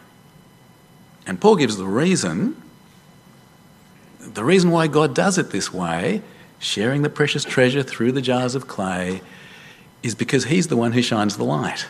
And 1.27 1.41
Paul 1.41 1.57
gives 1.57 1.77
the 1.77 1.85
reason, 1.85 2.61
the 4.21 4.45
reason 4.45 4.71
why 4.71 4.87
God 4.87 5.15
does 5.15 5.37
it 5.37 5.51
this 5.51 5.73
way, 5.73 6.23
sharing 6.59 7.03
the 7.03 7.11
precious 7.11 7.45
treasure 7.45 7.83
through 7.83 8.13
the 8.13 8.23
jars 8.23 8.55
of 8.55 8.67
clay, 8.67 9.23
is 10.03 10.15
because 10.15 10.45
he's 10.45 10.69
the 10.69 10.77
one 10.77 10.93
who 10.93 11.03
shines 11.03 11.37
the 11.37 11.45
light. 11.45 11.87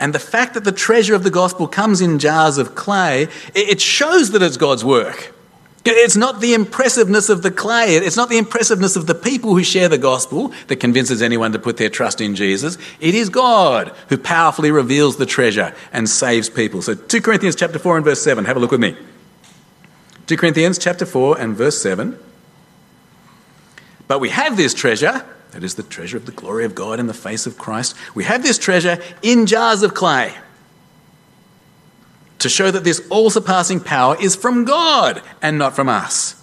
And 0.00 0.14
the 0.14 0.18
fact 0.18 0.54
that 0.54 0.64
the 0.64 0.72
treasure 0.72 1.14
of 1.14 1.24
the 1.24 1.30
gospel 1.30 1.66
comes 1.66 2.00
in 2.00 2.18
jars 2.18 2.58
of 2.58 2.74
clay, 2.74 3.28
it 3.54 3.80
shows 3.80 4.30
that 4.30 4.42
it's 4.42 4.56
God's 4.56 4.84
work. 4.84 5.34
It's 5.84 6.16
not 6.16 6.40
the 6.40 6.54
impressiveness 6.54 7.28
of 7.28 7.42
the 7.42 7.50
clay, 7.50 7.96
it's 7.96 8.16
not 8.16 8.28
the 8.28 8.38
impressiveness 8.38 8.96
of 8.96 9.06
the 9.06 9.14
people 9.14 9.54
who 9.54 9.62
share 9.62 9.88
the 9.88 9.98
gospel 9.98 10.52
that 10.66 10.76
convinces 10.76 11.22
anyone 11.22 11.52
to 11.52 11.58
put 11.58 11.76
their 11.76 11.88
trust 11.88 12.20
in 12.20 12.34
Jesus. 12.34 12.76
It 13.00 13.14
is 13.14 13.28
God 13.28 13.94
who 14.08 14.18
powerfully 14.18 14.70
reveals 14.70 15.16
the 15.16 15.26
treasure 15.26 15.74
and 15.92 16.08
saves 16.08 16.50
people. 16.50 16.82
So 16.82 16.94
2 16.94 17.20
Corinthians 17.20 17.56
chapter 17.56 17.78
4 17.78 17.96
and 17.96 18.04
verse 18.04 18.22
7, 18.22 18.44
have 18.44 18.56
a 18.56 18.60
look 18.60 18.72
with 18.72 18.80
me. 18.80 18.96
2 20.26 20.36
Corinthians 20.36 20.78
chapter 20.78 21.06
4 21.06 21.40
and 21.40 21.56
verse 21.56 21.80
7. 21.80 22.18
But 24.08 24.20
we 24.20 24.30
have 24.30 24.56
this 24.56 24.74
treasure, 24.74 25.24
that 25.52 25.62
is 25.62 25.76
the 25.76 25.82
treasure 25.82 26.16
of 26.16 26.26
the 26.26 26.32
glory 26.32 26.64
of 26.64 26.74
God 26.74 27.00
in 27.00 27.06
the 27.06 27.14
face 27.14 27.46
of 27.46 27.56
Christ. 27.56 27.94
We 28.14 28.24
have 28.24 28.42
this 28.42 28.58
treasure 28.58 28.98
in 29.22 29.46
jars 29.46 29.82
of 29.82 29.94
clay 29.94 30.34
to 32.38 32.48
show 32.48 32.70
that 32.70 32.84
this 32.84 33.06
all 33.10 33.30
surpassing 33.30 33.80
power 33.80 34.16
is 34.20 34.36
from 34.36 34.64
God 34.64 35.22
and 35.42 35.58
not 35.58 35.74
from 35.74 35.88
us. 35.88 36.34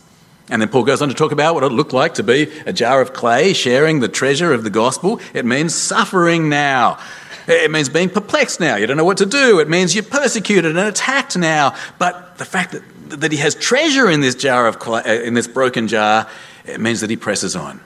And 0.49 0.61
then 0.61 0.69
Paul 0.69 0.83
goes 0.83 1.01
on 1.01 1.09
to 1.09 1.15
talk 1.15 1.31
about 1.31 1.55
what 1.55 1.63
it 1.63 1.69
looked 1.69 1.93
like 1.93 2.15
to 2.15 2.23
be 2.23 2.51
a 2.65 2.73
jar 2.73 3.01
of 3.01 3.13
clay 3.13 3.53
sharing 3.53 3.99
the 3.99 4.07
treasure 4.07 4.53
of 4.53 4.63
the 4.63 4.69
gospel. 4.69 5.19
It 5.33 5.45
means 5.45 5.73
suffering 5.73 6.49
now. 6.49 6.99
It 7.47 7.71
means 7.71 7.89
being 7.89 8.09
perplexed 8.09 8.59
now. 8.59 8.75
You 8.75 8.87
don't 8.87 8.97
know 8.97 9.05
what 9.05 9.17
to 9.17 9.25
do. 9.25 9.59
It 9.59 9.69
means 9.69 9.95
you're 9.95 10.03
persecuted 10.03 10.77
and 10.77 10.87
attacked 10.87 11.37
now. 11.37 11.75
But 11.97 12.37
the 12.37 12.45
fact 12.45 12.73
that, 12.73 12.83
that 13.21 13.31
he 13.31 13.37
has 13.39 13.55
treasure 13.55 14.09
in 14.09 14.21
this 14.21 14.35
jar 14.35 14.67
of 14.67 14.79
clay, 14.79 15.01
uh, 15.03 15.21
in 15.21 15.33
this 15.33 15.47
broken 15.47 15.87
jar, 15.87 16.27
it 16.65 16.79
means 16.79 17.01
that 17.01 17.09
he 17.09 17.15
presses 17.15 17.55
on. 17.55 17.81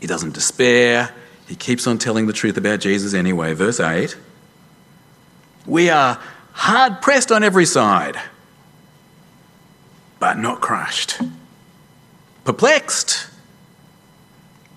He 0.00 0.06
doesn't 0.06 0.34
despair. 0.34 1.12
He 1.46 1.54
keeps 1.54 1.86
on 1.86 1.98
telling 1.98 2.26
the 2.26 2.32
truth 2.32 2.56
about 2.56 2.80
Jesus 2.80 3.14
anyway. 3.14 3.52
Verse 3.54 3.78
8 3.78 4.16
We 5.66 5.90
are 5.90 6.20
hard 6.52 7.02
pressed 7.02 7.32
on 7.32 7.42
every 7.42 7.66
side, 7.66 8.18
but 10.18 10.38
not 10.38 10.60
crushed. 10.60 11.20
perplexed, 12.44 13.28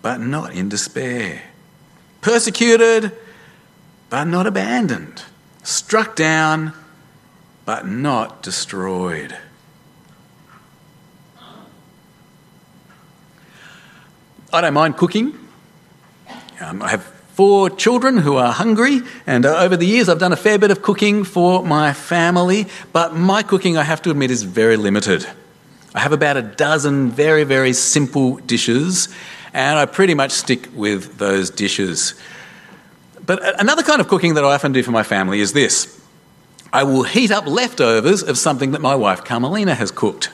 but 0.02 0.20
not 0.20 0.54
in 0.54 0.70
despair, 0.70 1.42
persecuted, 2.22 3.12
but 4.10 4.26
not 4.26 4.46
abandoned, 4.46 5.24
struck 5.64 6.16
down, 6.16 6.74
but 7.66 7.88
not 7.88 8.44
destroyed. 8.44 9.36
I 14.54 14.62
don't 14.62 14.74
mind 14.74 14.96
cooking. 14.96 15.38
Um, 16.62 16.82
I 16.82 16.90
have 16.90 17.12
four 17.36 17.70
children 17.70 18.16
who 18.16 18.38
are 18.38 18.54
hungry, 18.54 19.02
and 19.28 19.46
uh, 19.46 19.58
over 19.58 19.76
the 19.76 19.86
years 19.86 20.08
I've 20.08 20.20
done 20.20 20.32
a 20.32 20.38
fair 20.38 20.58
bit 20.58 20.72
of 20.72 20.82
cooking 20.82 21.26
for 21.26 21.64
my 21.66 21.92
family, 21.92 22.68
but 22.94 23.14
my 23.14 23.44
cooking, 23.44 23.76
I 23.78 23.84
have 23.84 24.02
to 24.04 24.10
admit, 24.10 24.32
is 24.32 24.44
very 24.44 24.78
limited. 24.78 25.28
I 25.94 26.00
have 26.00 26.14
about 26.14 26.38
a 26.38 26.42
dozen 26.42 27.12
very, 27.12 27.44
very 27.44 27.74
simple 27.74 28.38
dishes, 28.38 29.10
and 29.54 29.78
I 29.78 29.86
pretty 29.86 30.14
much 30.14 30.32
stick 30.32 30.70
with 30.74 31.18
those 31.18 31.50
dishes. 31.50 32.14
But 33.26 33.60
another 33.60 33.84
kind 33.84 34.00
of 34.00 34.08
cooking 34.08 34.36
that 34.36 34.46
I 34.46 34.54
often 34.54 34.72
do 34.72 34.82
for 34.82 34.92
my 34.92 35.04
family 35.04 35.42
is 35.42 35.52
this 35.52 36.02
I 36.72 36.84
will 36.84 37.04
heat 37.04 37.32
up 37.32 37.48
leftovers 37.48 38.24
of 38.24 38.38
something 38.38 38.72
that 38.72 38.82
my 38.82 38.96
wife 38.96 39.26
Carmelina 39.26 39.76
has 39.76 39.92
cooked. 39.92 40.30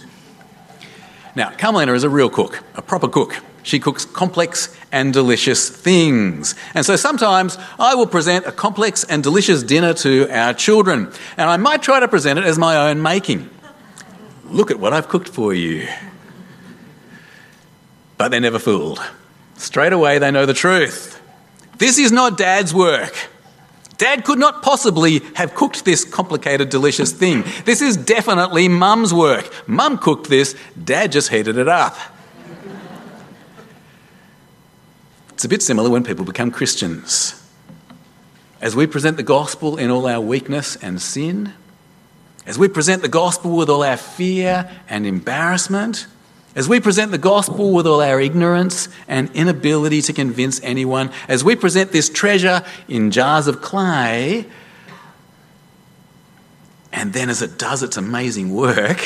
Now, 1.35 1.49
Carmelina 1.49 1.93
is 1.93 2.03
a 2.03 2.09
real 2.09 2.29
cook, 2.29 2.63
a 2.75 2.83
proper 2.83 3.07
cook. 3.07 3.37
She 3.63 3.79
cooks 3.79 4.05
complex 4.05 4.75
and 4.91 5.13
delicious 5.13 5.69
things. 5.69 6.55
And 6.73 6.85
so 6.85 6.95
sometimes 6.95 7.57
I 7.79 7.95
will 7.95 8.07
present 8.07 8.45
a 8.45 8.51
complex 8.51 9.03
and 9.03 9.23
delicious 9.23 9.63
dinner 9.63 9.93
to 9.95 10.29
our 10.29 10.53
children, 10.53 11.11
and 11.37 11.49
I 11.49 11.57
might 11.57 11.81
try 11.81 11.99
to 11.99 12.07
present 12.07 12.39
it 12.39 12.45
as 12.45 12.57
my 12.57 12.89
own 12.89 13.01
making. 13.01 13.49
Look 14.45 14.71
at 14.71 14.79
what 14.79 14.93
I've 14.93 15.07
cooked 15.07 15.29
for 15.29 15.53
you. 15.53 15.87
But 18.17 18.29
they're 18.29 18.41
never 18.41 18.59
fooled. 18.59 19.01
Straight 19.55 19.93
away, 19.93 20.19
they 20.19 20.31
know 20.31 20.45
the 20.45 20.53
truth. 20.53 21.21
This 21.77 21.97
is 21.97 22.11
not 22.11 22.37
dad's 22.37 22.73
work. 22.73 23.15
Dad 23.97 24.25
could 24.25 24.39
not 24.39 24.63
possibly 24.63 25.19
have 25.35 25.53
cooked 25.53 25.85
this 25.85 26.03
complicated, 26.03 26.69
delicious 26.69 27.11
thing. 27.11 27.43
This 27.65 27.83
is 27.83 27.95
definitely 27.95 28.67
mum's 28.67 29.13
work. 29.13 29.67
Mum 29.67 29.99
cooked 29.99 30.27
this, 30.27 30.55
dad 30.83 31.11
just 31.11 31.29
heated 31.29 31.57
it 31.57 31.67
up. 31.67 31.95
It's 35.41 35.45
a 35.47 35.49
bit 35.49 35.63
similar 35.63 35.89
when 35.89 36.03
people 36.03 36.23
become 36.23 36.51
Christians. 36.51 37.33
As 38.61 38.75
we 38.75 38.85
present 38.85 39.17
the 39.17 39.23
gospel 39.23 39.75
in 39.75 39.89
all 39.89 40.05
our 40.05 40.21
weakness 40.21 40.75
and 40.75 41.01
sin, 41.01 41.53
as 42.45 42.59
we 42.59 42.67
present 42.67 43.01
the 43.01 43.07
gospel 43.07 43.57
with 43.57 43.67
all 43.67 43.81
our 43.81 43.97
fear 43.97 44.69
and 44.87 45.07
embarrassment, 45.07 46.05
as 46.55 46.69
we 46.69 46.79
present 46.79 47.09
the 47.09 47.17
gospel 47.17 47.73
with 47.73 47.87
all 47.87 48.01
our 48.01 48.21
ignorance 48.21 48.87
and 49.07 49.31
inability 49.31 50.03
to 50.03 50.13
convince 50.13 50.61
anyone, 50.61 51.09
as 51.27 51.43
we 51.43 51.55
present 51.55 51.91
this 51.91 52.07
treasure 52.07 52.63
in 52.87 53.09
jars 53.09 53.47
of 53.47 53.63
clay, 53.63 54.45
and 56.93 57.13
then 57.13 57.31
as 57.31 57.41
it 57.41 57.57
does 57.57 57.81
its 57.81 57.97
amazing 57.97 58.53
work, 58.53 59.03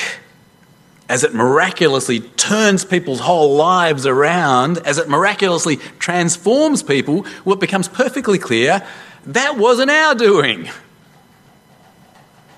as 1.08 1.24
it 1.24 1.34
miraculously 1.34 2.20
turns 2.20 2.84
people's 2.84 3.20
whole 3.20 3.56
lives 3.56 4.06
around, 4.08 4.80
as 4.80 4.98
it 4.98 5.08
miraculously 5.08 5.78
transforms 6.00 6.82
people, 6.82 7.24
what 7.44 7.60
becomes 7.60 7.88
perfectly 7.88 8.40
clear 8.40 8.86
that 9.28 9.58
wasn't 9.58 9.90
our 9.90 10.16
doing. 10.16 10.70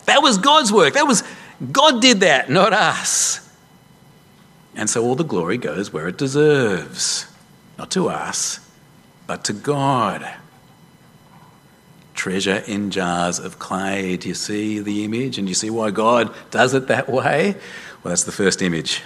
That 0.06 0.22
was 0.22 0.38
God's 0.38 0.72
work. 0.72 0.94
That 0.94 1.08
was 1.08 1.24
God 1.72 2.02
did 2.02 2.22
that, 2.22 2.50
not 2.50 2.74
us. 2.74 3.44
And 4.76 4.90
so 4.90 5.04
all 5.04 5.16
the 5.16 5.24
glory 5.24 5.58
goes 5.58 5.92
where 5.92 6.08
it 6.08 6.18
deserves. 6.18 7.26
Not 7.78 7.92
to 7.92 8.10
us, 8.10 8.60
but 9.26 9.44
to 9.46 9.54
God. 9.54 10.28
Treasure 12.14 12.64
in 12.68 12.92
jars 12.92 13.40
of 13.40 13.60
clay. 13.60 14.18
Do 14.18 14.30
you 14.30 14.34
see 14.34 14.80
the 14.80 15.04
image? 15.04 15.38
And 15.38 15.48
you 15.48 15.56
see 15.56 15.70
why 15.70 15.92
God 15.92 16.34
does 16.52 16.74
it 16.74 16.88
that 16.88 17.10
way? 17.10 17.56
Well, 18.04 18.12
that's 18.12 18.24
the 18.24 18.32
first 18.32 18.62
image. 18.62 19.04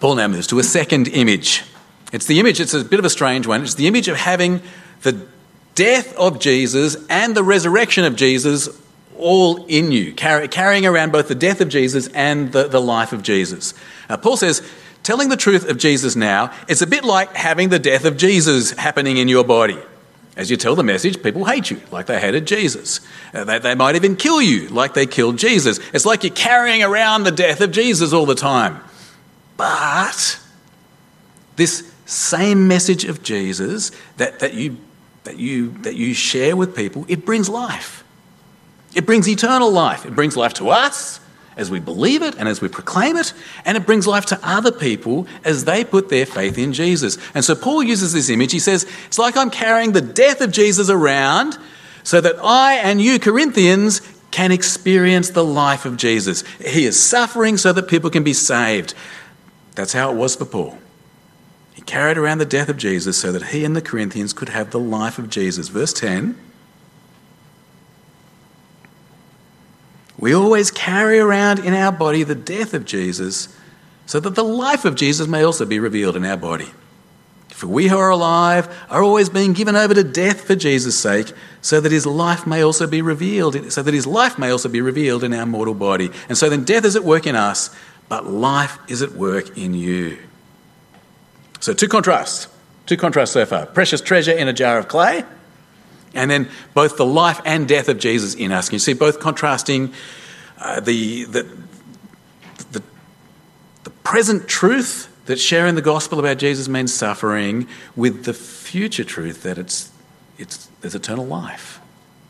Paul 0.00 0.16
now 0.16 0.28
moves 0.28 0.46
to 0.48 0.58
a 0.58 0.62
second 0.62 1.08
image. 1.08 1.64
It's 2.12 2.26
the 2.26 2.38
image, 2.40 2.60
it's 2.60 2.74
a 2.74 2.84
bit 2.84 2.98
of 2.98 3.04
a 3.04 3.10
strange 3.10 3.46
one. 3.46 3.62
It's 3.62 3.74
the 3.74 3.86
image 3.86 4.08
of 4.08 4.16
having 4.16 4.62
the 5.02 5.26
death 5.74 6.16
of 6.16 6.38
Jesus 6.38 6.96
and 7.08 7.34
the 7.34 7.42
resurrection 7.42 8.04
of 8.04 8.16
Jesus 8.16 8.68
all 9.16 9.66
in 9.66 9.90
you, 9.90 10.12
carry, 10.12 10.48
carrying 10.48 10.86
around 10.86 11.12
both 11.12 11.28
the 11.28 11.34
death 11.34 11.60
of 11.60 11.68
Jesus 11.68 12.06
and 12.08 12.52
the, 12.52 12.68
the 12.68 12.80
life 12.80 13.12
of 13.12 13.22
Jesus. 13.22 13.74
Uh, 14.08 14.16
Paul 14.16 14.36
says, 14.36 14.62
telling 15.02 15.28
the 15.28 15.36
truth 15.36 15.68
of 15.68 15.76
Jesus 15.76 16.14
now, 16.14 16.52
it's 16.68 16.82
a 16.82 16.86
bit 16.86 17.04
like 17.04 17.34
having 17.34 17.68
the 17.68 17.78
death 17.78 18.04
of 18.04 18.16
Jesus 18.16 18.70
happening 18.72 19.16
in 19.16 19.26
your 19.26 19.44
body. 19.44 19.78
As 20.38 20.52
you 20.52 20.56
tell 20.56 20.76
the 20.76 20.84
message, 20.84 21.20
people 21.20 21.44
hate 21.44 21.68
you 21.68 21.80
like 21.90 22.06
they 22.06 22.20
hated 22.20 22.46
Jesus. 22.46 23.00
Uh, 23.34 23.42
they, 23.42 23.58
they 23.58 23.74
might 23.74 23.96
even 23.96 24.14
kill 24.14 24.40
you 24.40 24.68
like 24.68 24.94
they 24.94 25.04
killed 25.04 25.36
Jesus. 25.36 25.80
It's 25.92 26.06
like 26.06 26.22
you're 26.22 26.32
carrying 26.32 26.84
around 26.84 27.24
the 27.24 27.32
death 27.32 27.60
of 27.60 27.72
Jesus 27.72 28.12
all 28.12 28.24
the 28.24 28.36
time. 28.36 28.80
But 29.56 30.38
this 31.56 31.92
same 32.06 32.68
message 32.68 33.04
of 33.04 33.24
Jesus 33.24 33.90
that, 34.18 34.38
that, 34.38 34.54
you, 34.54 34.76
that, 35.24 35.38
you, 35.38 35.72
that 35.82 35.96
you 35.96 36.14
share 36.14 36.54
with 36.54 36.76
people, 36.76 37.04
it 37.08 37.26
brings 37.26 37.48
life. 37.48 38.04
It 38.94 39.06
brings 39.06 39.28
eternal 39.28 39.72
life. 39.72 40.06
It 40.06 40.14
brings 40.14 40.36
life 40.36 40.54
to 40.54 40.68
us 40.68 41.18
as 41.58 41.70
we 41.70 41.80
believe 41.80 42.22
it 42.22 42.36
and 42.36 42.48
as 42.48 42.60
we 42.60 42.68
proclaim 42.68 43.16
it, 43.16 43.34
and 43.64 43.76
it 43.76 43.84
brings 43.84 44.06
life 44.06 44.24
to 44.26 44.40
other 44.42 44.72
people 44.72 45.26
as 45.44 45.64
they 45.64 45.84
put 45.84 46.08
their 46.08 46.24
faith 46.24 46.56
in 46.56 46.72
Jesus. 46.72 47.18
And 47.34 47.44
so 47.44 47.54
Paul 47.54 47.82
uses 47.82 48.12
this 48.12 48.30
image. 48.30 48.52
He 48.52 48.60
says, 48.60 48.86
It's 49.06 49.18
like 49.18 49.36
I'm 49.36 49.50
carrying 49.50 49.92
the 49.92 50.00
death 50.00 50.40
of 50.40 50.52
Jesus 50.52 50.88
around 50.88 51.58
so 52.04 52.20
that 52.20 52.36
I 52.42 52.76
and 52.76 53.02
you, 53.02 53.18
Corinthians, 53.18 54.00
can 54.30 54.52
experience 54.52 55.30
the 55.30 55.44
life 55.44 55.84
of 55.84 55.96
Jesus. 55.96 56.42
He 56.58 56.86
is 56.86 56.98
suffering 56.98 57.56
so 57.56 57.72
that 57.72 57.88
people 57.88 58.08
can 58.08 58.22
be 58.22 58.32
saved. 58.32 58.94
That's 59.74 59.92
how 59.92 60.10
it 60.10 60.16
was 60.16 60.36
for 60.36 60.44
Paul. 60.44 60.78
He 61.74 61.82
carried 61.82 62.18
around 62.18 62.38
the 62.38 62.44
death 62.44 62.68
of 62.68 62.76
Jesus 62.76 63.18
so 63.18 63.32
that 63.32 63.48
he 63.48 63.64
and 63.64 63.74
the 63.74 63.82
Corinthians 63.82 64.32
could 64.32 64.50
have 64.50 64.70
the 64.70 64.80
life 64.80 65.18
of 65.18 65.28
Jesus. 65.28 65.68
Verse 65.68 65.92
10 65.92 66.36
We 70.18 70.34
always 70.34 70.70
carry 70.70 71.18
around 71.18 71.60
in 71.60 71.74
our 71.74 71.92
body 71.92 72.24
the 72.24 72.34
death 72.34 72.74
of 72.74 72.84
Jesus 72.84 73.48
so 74.06 74.18
that 74.20 74.34
the 74.34 74.44
life 74.44 74.84
of 74.84 74.94
Jesus 74.94 75.28
may 75.28 75.42
also 75.42 75.64
be 75.64 75.78
revealed 75.78 76.16
in 76.16 76.24
our 76.24 76.36
body. 76.36 76.70
For 77.50 77.66
we 77.66 77.88
who 77.88 77.98
are 77.98 78.10
alive 78.10 78.68
are 78.88 79.02
always 79.02 79.28
being 79.28 79.52
given 79.52 79.76
over 79.76 79.92
to 79.92 80.04
death 80.04 80.42
for 80.42 80.54
Jesus' 80.54 80.98
sake, 80.98 81.32
so 81.60 81.80
that 81.80 81.90
his 81.90 82.06
life 82.06 82.46
may 82.46 82.62
also 82.62 82.86
be 82.86 83.02
revealed, 83.02 83.72
so 83.72 83.82
that 83.82 83.92
his 83.92 84.06
life 84.06 84.38
may 84.38 84.50
also 84.50 84.68
be 84.68 84.80
revealed 84.80 85.24
in 85.24 85.34
our 85.34 85.44
mortal 85.44 85.74
body. 85.74 86.10
And 86.28 86.38
so 86.38 86.48
then 86.48 86.64
death 86.64 86.84
is 86.84 86.94
at 86.94 87.04
work 87.04 87.26
in 87.26 87.34
us, 87.34 87.74
but 88.08 88.26
life 88.26 88.78
is 88.88 89.02
at 89.02 89.12
work 89.12 89.58
in 89.58 89.74
you. 89.74 90.18
So 91.60 91.74
two 91.74 91.88
contrasts, 91.88 92.46
two 92.86 92.96
contrasts 92.96 93.32
so 93.32 93.44
far. 93.44 93.66
Precious 93.66 94.00
treasure 94.00 94.32
in 94.32 94.46
a 94.48 94.52
jar 94.52 94.78
of 94.78 94.88
clay, 94.88 95.24
and 96.14 96.30
then 96.30 96.48
both 96.74 96.96
the 96.96 97.06
life 97.06 97.40
and 97.44 97.68
death 97.68 97.88
of 97.88 97.98
Jesus 97.98 98.34
in 98.34 98.52
us. 98.52 98.72
You 98.72 98.78
see 98.78 98.92
both 98.92 99.20
contrasting 99.20 99.92
uh, 100.58 100.80
the, 100.80 101.24
the, 101.24 101.42
the, 102.72 102.82
the 103.84 103.90
present 103.90 104.48
truth 104.48 105.14
that 105.26 105.38
sharing 105.38 105.74
the 105.74 105.82
gospel 105.82 106.18
about 106.18 106.38
Jesus 106.38 106.68
means 106.68 106.92
suffering 106.92 107.68
with 107.94 108.24
the 108.24 108.34
future 108.34 109.04
truth 109.04 109.42
that 109.42 109.58
it's, 109.58 109.90
it's, 110.38 110.68
there's 110.80 110.94
eternal 110.94 111.26
life. 111.26 111.80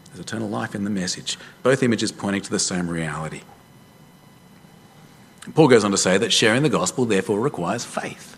There's 0.06 0.20
eternal 0.20 0.48
life 0.48 0.74
in 0.74 0.84
the 0.84 0.90
message. 0.90 1.38
Both 1.62 1.82
images 1.82 2.10
pointing 2.10 2.42
to 2.42 2.50
the 2.50 2.58
same 2.58 2.88
reality. 2.88 3.42
Paul 5.54 5.68
goes 5.68 5.84
on 5.84 5.90
to 5.92 5.98
say 5.98 6.18
that 6.18 6.32
sharing 6.32 6.62
the 6.62 6.68
gospel 6.68 7.04
therefore 7.04 7.40
requires 7.40 7.84
faith. 7.84 8.37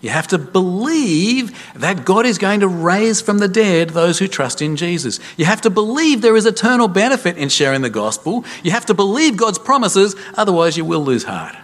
You 0.00 0.10
have 0.10 0.28
to 0.28 0.38
believe 0.38 1.58
that 1.74 2.04
God 2.04 2.24
is 2.24 2.38
going 2.38 2.60
to 2.60 2.68
raise 2.68 3.20
from 3.20 3.38
the 3.38 3.48
dead 3.48 3.90
those 3.90 4.18
who 4.18 4.28
trust 4.28 4.62
in 4.62 4.76
Jesus. 4.76 5.18
You 5.36 5.44
have 5.44 5.60
to 5.62 5.70
believe 5.70 6.22
there 6.22 6.36
is 6.36 6.46
eternal 6.46 6.86
benefit 6.86 7.36
in 7.36 7.48
sharing 7.48 7.82
the 7.82 7.90
gospel. 7.90 8.44
You 8.62 8.70
have 8.70 8.86
to 8.86 8.94
believe 8.94 9.36
God's 9.36 9.58
promises, 9.58 10.14
otherwise, 10.36 10.76
you 10.76 10.84
will 10.84 11.02
lose 11.02 11.24
heart. 11.24 11.56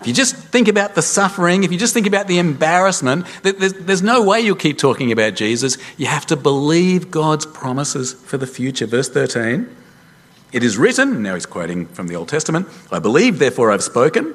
If 0.00 0.08
you 0.08 0.12
just 0.12 0.36
think 0.36 0.68
about 0.68 0.94
the 0.94 1.02
suffering, 1.02 1.64
if 1.64 1.72
you 1.72 1.78
just 1.78 1.94
think 1.94 2.06
about 2.06 2.26
the 2.26 2.38
embarrassment, 2.38 3.26
there's, 3.42 4.02
no 4.02 4.22
way 4.22 4.40
you'll 4.40 4.56
keep 4.56 4.78
talking 4.78 5.10
about 5.10 5.34
Jesus. 5.36 5.78
You 5.96 6.06
have 6.06 6.26
to 6.26 6.36
believe 6.36 7.10
God's 7.10 7.46
promises 7.46 8.12
for 8.12 8.36
the 8.36 8.46
future. 8.46 8.86
Verse 8.86 9.08
13 9.08 9.74
It 10.52 10.62
is 10.62 10.76
written, 10.76 11.22
now 11.22 11.34
he's 11.34 11.46
quoting 11.46 11.86
from 11.86 12.08
the 12.08 12.16
Old 12.16 12.28
Testament, 12.28 12.68
I 12.92 12.98
believe, 12.98 13.38
therefore 13.38 13.70
I've 13.70 13.82
spoken. 13.82 14.34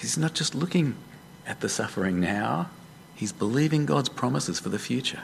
Because 0.00 0.14
he's 0.14 0.22
not 0.22 0.32
just 0.32 0.54
looking 0.54 0.96
at 1.46 1.60
the 1.60 1.68
suffering 1.68 2.20
now, 2.20 2.70
he's 3.14 3.34
believing 3.34 3.84
God's 3.84 4.08
promises 4.08 4.58
for 4.58 4.70
the 4.70 4.78
future. 4.78 5.20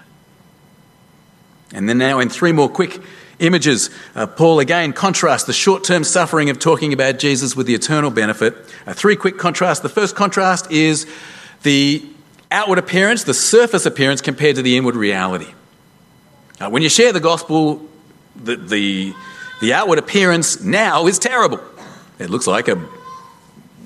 And 1.73 1.88
then, 1.88 1.97
now, 1.97 2.18
in 2.18 2.28
three 2.28 2.52
more 2.52 2.68
quick 2.68 3.00
images, 3.38 3.88
uh, 4.14 4.26
Paul 4.26 4.61
again 4.61 4.92
contrasts 4.92 5.45
the 5.45 5.54
short 5.54 5.83
term 5.83 6.04
suffering 6.04 6.50
of 6.50 6.59
talking 6.59 6.92
about 6.92 7.18
Jesus 7.18 7.56
with 7.56 7.66
the 7.66 7.75
eternal 7.75 8.11
benefit. 8.11 8.54
Uh, 8.87 8.92
three 8.92 9.16
quick 9.16 9.38
contrasts. 9.38 9.80
The 9.80 9.88
first 9.88 10.14
contrast 10.14 10.71
is 10.71 11.06
the 11.62 12.06
outward 12.50 12.76
appearance, 12.76 13.25
the 13.25 13.33
surface 13.33 13.87
appearance, 13.87 14.21
compared 14.21 14.56
to 14.56 14.62
the 14.62 14.76
inward 14.76 14.95
reality. 14.95 15.54
Uh, 16.61 16.68
when 16.68 16.83
you 16.83 16.90
share 16.90 17.14
the 17.14 17.21
gospel, 17.21 17.80
the, 18.37 18.56
the, 18.56 19.14
the 19.62 19.73
outward 19.73 19.99
appearance 19.99 20.61
now 20.61 21.06
is 21.06 21.18
terrible. 21.18 21.61
It 22.18 22.28
looks 22.28 22.47
like 22.47 22.68
a 22.68 22.87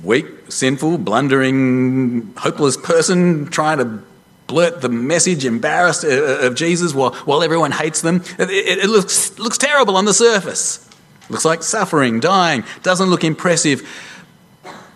weak, 0.02 0.26
sinful, 0.48 0.98
blundering, 0.98 2.32
hopeless 2.36 2.76
person 2.76 3.46
trying 3.46 3.78
to 3.78 4.02
blurt 4.46 4.80
the 4.80 4.88
message, 4.88 5.44
embarrassed 5.44 6.04
uh, 6.04 6.08
uh, 6.08 6.46
of 6.46 6.54
Jesus 6.56 6.92
while, 6.92 7.14
while 7.24 7.42
everyone 7.42 7.70
hates 7.70 8.00
them. 8.02 8.16
It, 8.38 8.50
it, 8.50 8.78
it 8.78 8.88
looks, 8.88 9.38
looks 9.38 9.58
terrible 9.58 9.96
on 9.96 10.04
the 10.04 10.14
surface. 10.14 10.86
Looks 11.28 11.44
like 11.44 11.62
suffering, 11.62 12.18
dying, 12.18 12.64
doesn't 12.82 13.08
look 13.08 13.22
impressive. 13.22 13.88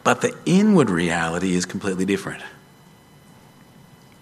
But 0.02 0.20
the 0.20 0.36
inward 0.44 0.90
reality 0.90 1.54
is 1.54 1.64
completely 1.64 2.04
different. 2.04 2.42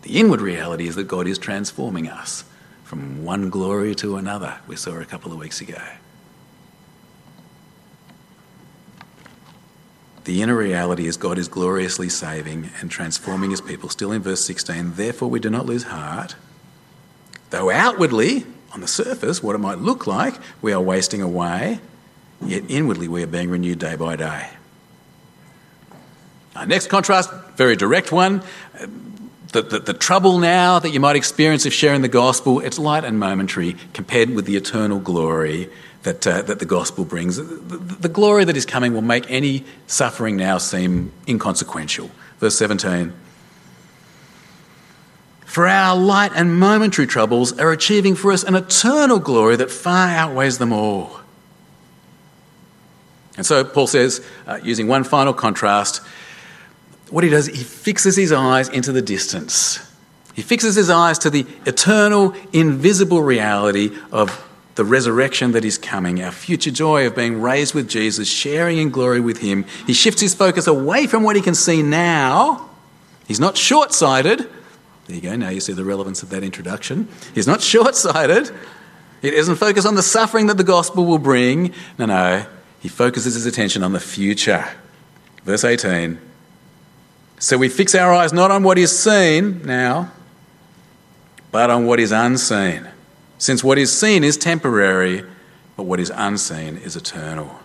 The 0.02 0.18
inward 0.18 0.40
reality 0.40 0.86
is 0.86 0.96
that 0.96 1.04
God 1.04 1.26
is 1.26 1.38
transforming 1.38 2.08
us 2.08 2.44
from 2.84 3.24
one 3.24 3.48
glory 3.48 3.94
to 3.94 4.16
another, 4.16 4.58
we 4.66 4.76
saw 4.76 5.00
a 5.00 5.06
couple 5.06 5.32
of 5.32 5.38
weeks 5.38 5.62
ago. 5.62 5.80
The 10.24 10.40
inner 10.42 10.56
reality 10.56 11.06
is 11.06 11.16
God 11.16 11.36
is 11.38 11.48
gloriously 11.48 12.08
saving 12.08 12.70
and 12.80 12.90
transforming 12.90 13.50
his 13.50 13.60
people. 13.60 13.88
Still 13.88 14.12
in 14.12 14.22
verse 14.22 14.44
16, 14.44 14.94
therefore 14.94 15.28
we 15.28 15.40
do 15.40 15.50
not 15.50 15.66
lose 15.66 15.84
heart. 15.84 16.36
Though 17.50 17.70
outwardly, 17.70 18.46
on 18.72 18.80
the 18.80 18.88
surface, 18.88 19.42
what 19.42 19.54
it 19.54 19.58
might 19.58 19.78
look 19.78 20.06
like, 20.06 20.34
we 20.62 20.72
are 20.72 20.80
wasting 20.80 21.22
away, 21.22 21.80
yet 22.40 22.62
inwardly 22.68 23.08
we 23.08 23.22
are 23.22 23.26
being 23.26 23.50
renewed 23.50 23.80
day 23.80 23.96
by 23.96 24.16
day. 24.16 24.48
Our 26.54 26.66
next 26.66 26.88
contrast, 26.88 27.30
very 27.56 27.76
direct 27.76 28.12
one. 28.12 28.42
The, 29.52 29.62
the, 29.62 29.78
the, 29.80 29.92
trouble 29.92 30.38
now 30.38 30.78
that 30.78 30.90
you 30.90 31.00
might 31.00 31.16
experience 31.16 31.66
of 31.66 31.74
sharing 31.74 32.00
the 32.00 32.08
gospel, 32.08 32.60
it's 32.60 32.78
light 32.78 33.04
and 33.04 33.18
momentary 33.18 33.76
compared 33.92 34.30
with 34.30 34.46
the 34.46 34.56
eternal 34.56 34.98
glory 34.98 35.68
that, 36.02 36.26
uh, 36.26 36.42
that 36.42 36.58
the 36.58 36.64
gospel 36.66 37.04
brings. 37.04 37.36
The, 37.36 37.44
the, 37.44 37.76
the 37.76 38.08
glory 38.08 38.44
that 38.44 38.56
is 38.56 38.66
coming 38.66 38.92
will 38.94 39.02
make 39.02 39.30
any 39.30 39.64
suffering 39.86 40.36
now 40.36 40.58
seem 40.58 41.12
inconsequential. 41.28 42.10
Verse 42.38 42.56
17. 42.56 43.12
For 45.44 45.68
our 45.68 45.96
light 45.96 46.32
and 46.34 46.58
momentary 46.58 47.06
troubles 47.06 47.58
are 47.58 47.72
achieving 47.72 48.14
for 48.14 48.32
us 48.32 48.42
an 48.42 48.54
eternal 48.54 49.18
glory 49.18 49.56
that 49.56 49.70
far 49.70 50.08
outweighs 50.08 50.58
them 50.58 50.72
all. 50.72 51.20
And 53.36 53.46
so 53.46 53.64
Paul 53.64 53.86
says, 53.86 54.24
uh, 54.46 54.60
using 54.62 54.88
one 54.88 55.04
final 55.04 55.32
contrast, 55.32 56.00
what 57.10 57.22
he 57.22 57.30
does, 57.30 57.46
he 57.46 57.62
fixes 57.62 58.16
his 58.16 58.32
eyes 58.32 58.68
into 58.70 58.92
the 58.92 59.02
distance. 59.02 59.78
He 60.34 60.42
fixes 60.42 60.74
his 60.74 60.88
eyes 60.88 61.18
to 61.20 61.30
the 61.30 61.46
eternal, 61.66 62.34
invisible 62.52 63.22
reality 63.22 63.90
of 64.10 64.30
the 64.74 64.84
resurrection 64.84 65.52
that 65.52 65.64
is 65.64 65.76
coming, 65.76 66.22
our 66.22 66.32
future 66.32 66.70
joy 66.70 67.06
of 67.06 67.14
being 67.14 67.42
raised 67.42 67.74
with 67.74 67.88
Jesus, 67.88 68.28
sharing 68.28 68.78
in 68.78 68.90
glory 68.90 69.20
with 69.20 69.38
Him. 69.38 69.64
He 69.86 69.92
shifts 69.92 70.20
his 70.20 70.34
focus 70.34 70.66
away 70.66 71.06
from 71.06 71.22
what 71.22 71.36
he 71.36 71.42
can 71.42 71.54
see 71.54 71.82
now. 71.82 72.70
He's 73.26 73.40
not 73.40 73.56
short 73.56 73.92
sighted. 73.92 74.48
There 75.06 75.16
you 75.16 75.20
go, 75.20 75.36
now 75.36 75.50
you 75.50 75.60
see 75.60 75.72
the 75.72 75.84
relevance 75.84 76.22
of 76.22 76.30
that 76.30 76.42
introduction. 76.42 77.08
He's 77.34 77.46
not 77.46 77.60
short 77.60 77.94
sighted. 77.96 78.50
He 79.20 79.30
doesn't 79.30 79.56
focus 79.56 79.84
on 79.84 79.94
the 79.94 80.02
suffering 80.02 80.46
that 80.46 80.56
the 80.56 80.64
gospel 80.64 81.04
will 81.04 81.18
bring. 81.18 81.74
No, 81.98 82.06
no. 82.06 82.46
He 82.80 82.88
focuses 82.88 83.34
his 83.34 83.46
attention 83.46 83.82
on 83.82 83.92
the 83.92 84.00
future. 84.00 84.64
Verse 85.44 85.64
18. 85.64 86.18
So 87.38 87.58
we 87.58 87.68
fix 87.68 87.94
our 87.94 88.12
eyes 88.12 88.32
not 88.32 88.50
on 88.50 88.62
what 88.62 88.78
is 88.78 88.96
seen 88.96 89.62
now, 89.62 90.10
but 91.50 91.70
on 91.70 91.86
what 91.86 92.00
is 92.00 92.10
unseen 92.10 92.88
since 93.42 93.64
what 93.64 93.76
is 93.76 93.90
seen 93.90 94.22
is 94.22 94.36
temporary, 94.36 95.24
but 95.76 95.82
what 95.82 95.98
is 95.98 96.12
unseen 96.14 96.76
is 96.76 96.94
eternal. 96.94 97.58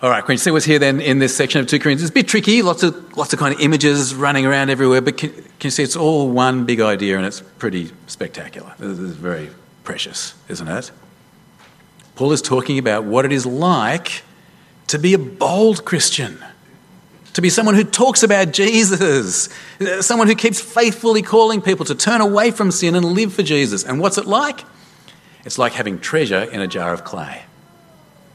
All 0.00 0.08
right, 0.08 0.24
can 0.24 0.34
you 0.34 0.38
see 0.38 0.52
what's 0.52 0.64
here 0.64 0.78
then 0.78 1.00
in 1.00 1.18
this 1.18 1.36
section 1.36 1.60
of 1.60 1.66
2 1.66 1.80
Corinthians? 1.80 2.02
It's 2.02 2.10
a 2.10 2.14
bit 2.14 2.28
tricky, 2.28 2.62
lots 2.62 2.84
of, 2.84 3.16
lots 3.16 3.32
of 3.32 3.40
kind 3.40 3.52
of 3.52 3.60
images 3.60 4.14
running 4.14 4.46
around 4.46 4.70
everywhere, 4.70 5.00
but 5.00 5.16
can, 5.16 5.30
can 5.30 5.44
you 5.60 5.70
see 5.70 5.82
it's 5.82 5.96
all 5.96 6.30
one 6.30 6.64
big 6.64 6.80
idea 6.80 7.16
and 7.16 7.26
it's 7.26 7.40
pretty 7.40 7.90
spectacular. 8.06 8.72
This 8.78 8.96
is 8.96 9.16
very 9.16 9.50
precious, 9.82 10.34
isn't 10.46 10.68
it? 10.68 10.92
Paul 12.14 12.30
is 12.30 12.42
talking 12.42 12.78
about 12.78 13.02
what 13.02 13.24
it 13.24 13.32
is 13.32 13.44
like 13.44 14.22
to 14.86 15.00
be 15.00 15.14
a 15.14 15.18
bold 15.18 15.84
Christian 15.84 16.38
to 17.38 17.42
be 17.42 17.50
someone 17.50 17.76
who 17.76 17.84
talks 17.84 18.24
about 18.24 18.50
Jesus, 18.50 19.48
someone 20.00 20.26
who 20.26 20.34
keeps 20.34 20.60
faithfully 20.60 21.22
calling 21.22 21.62
people 21.62 21.86
to 21.86 21.94
turn 21.94 22.20
away 22.20 22.50
from 22.50 22.72
sin 22.72 22.96
and 22.96 23.04
live 23.04 23.32
for 23.32 23.44
Jesus. 23.44 23.84
And 23.84 24.00
what's 24.00 24.18
it 24.18 24.26
like? 24.26 24.64
It's 25.44 25.56
like 25.56 25.72
having 25.74 26.00
treasure 26.00 26.42
in 26.42 26.60
a 26.60 26.66
jar 26.66 26.92
of 26.92 27.04
clay. 27.04 27.44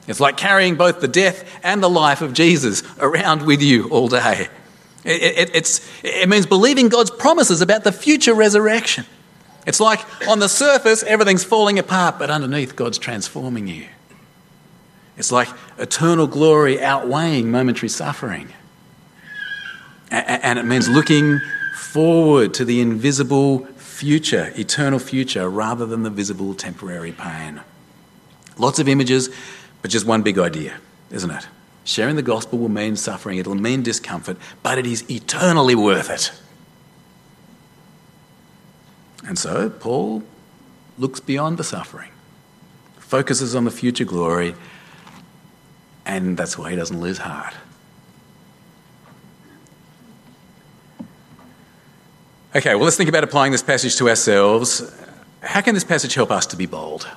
It's 0.08 0.22
like 0.22 0.38
carrying 0.38 0.76
both 0.76 1.02
the 1.02 1.10
death 1.10 1.44
and 1.64 1.84
the 1.84 1.90
life 1.90 2.22
of 2.22 2.32
Jesus 2.32 2.82
around 2.98 3.46
with 3.46 3.62
you 3.62 3.90
all 3.90 4.08
day. 4.08 4.48
It, 5.04 5.54
it, 5.54 5.90
it 6.02 6.30
means 6.30 6.46
believing 6.46 6.88
God's 6.88 7.12
promises 7.12 7.60
about 7.60 7.84
the 7.84 7.92
future 7.92 8.34
resurrection. 8.34 9.06
It's 9.68 9.82
like 9.82 10.00
on 10.30 10.40
the 10.40 10.48
surface, 10.48 11.04
everything's 11.04 11.44
falling 11.44 11.78
apart, 11.78 12.20
but 12.20 12.30
underneath, 12.30 12.78
God's 12.78 13.00
transforming 13.00 13.68
you. 13.68 13.86
It's 15.18 15.34
like 15.34 15.50
eternal 15.78 16.26
glory 16.26 16.82
outweighing 16.82 17.52
momentary 17.52 17.90
suffering. 17.90 18.48
And 20.14 20.60
it 20.60 20.64
means 20.66 20.88
looking 20.88 21.42
forward 21.76 22.54
to 22.54 22.66
the 22.66 22.82
invisible 22.82 23.66
future, 23.78 24.54
eternal 24.56 25.00
future, 25.00 25.50
rather 25.50 25.88
than 25.88 26.04
the 26.04 26.12
visible 26.12 26.54
temporary 26.54 27.12
pain. 27.12 27.62
Lots 28.60 28.78
of 28.78 28.88
images, 28.88 29.30
but 29.82 29.90
just 29.90 30.06
one 30.06 30.22
big 30.22 30.38
idea, 30.38 30.76
isn't 31.10 31.32
it? 31.32 31.48
Sharing 31.84 32.16
the 32.16 32.22
gospel 32.22 32.60
will 32.60 32.70
mean 32.70 32.96
suffering, 32.96 33.40
it'll 33.40 33.56
mean 33.56 33.82
discomfort, 33.82 34.38
but 34.62 34.78
it 34.78 34.86
is 34.86 35.04
eternally 35.10 35.74
worth 35.74 36.12
it. 36.12 36.32
And 39.28 39.40
so 39.40 39.72
Paul 39.72 40.22
looks 41.00 41.20
beyond 41.20 41.58
the 41.58 41.64
suffering, 41.64 42.12
focuses 43.00 43.56
on 43.56 43.66
the 43.66 43.72
future 43.72 44.06
glory, 44.06 44.54
and 46.06 46.38
that's 46.38 46.56
why 46.56 46.70
he 46.70 46.76
doesn't 46.76 47.00
lose 47.00 47.18
heart. 47.18 47.56
Okay, 52.56 52.76
well, 52.76 52.84
let's 52.84 52.98
think 52.98 53.10
about 53.10 53.24
applying 53.24 53.52
this 53.52 53.64
passage 53.64 53.96
to 53.96 54.08
ourselves. 54.08 54.84
How 55.42 55.62
can 55.62 55.74
this 55.74 55.84
passage 55.84 56.14
help 56.14 56.30
us 56.30 56.46
to 56.48 56.56
be 56.56 56.68
bold? 56.68 57.08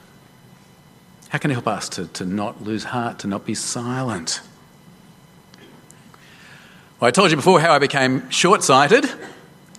How 1.29 1.37
can 1.37 1.51
it 1.51 1.55
help 1.55 1.67
us 1.67 1.91
to, 1.91 2.07
to 2.07 2.25
not 2.25 2.63
lose 2.63 2.85
heart, 2.85 3.19
to 3.19 3.27
not 3.27 3.45
be 3.45 3.55
silent? 3.55 4.41
Well, 6.99 7.09
I 7.09 7.11
told 7.11 7.31
you 7.31 7.37
before 7.37 7.61
how 7.61 7.75
I 7.75 7.79
became 7.79 8.31
short 8.31 8.63
sighted. 8.63 9.05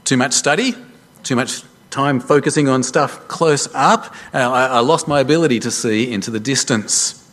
Too 0.04 0.15
much 0.15 0.34
study, 0.34 0.76
too 1.24 1.36
much 1.36 1.63
time 1.89 2.20
focusing 2.20 2.70
on 2.70 2.84
stuff 2.84 3.28
close 3.28 3.67
up. 3.74 4.13
Uh, 4.32 4.38
I, 4.38 4.65
I 4.67 4.80
lost 4.82 5.08
my 5.08 5.22
ability 5.22 5.60
to 5.62 5.72
see 5.72 6.12
into 6.12 6.30
the 6.30 6.39
distance. 6.39 7.28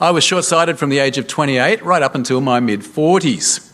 I 0.00 0.10
was 0.10 0.24
short 0.24 0.44
sighted 0.44 0.78
from 0.78 0.88
the 0.88 1.00
age 1.00 1.18
of 1.18 1.26
28 1.26 1.82
right 1.82 2.02
up 2.02 2.14
until 2.14 2.40
my 2.40 2.60
mid 2.60 2.80
40s. 2.80 3.71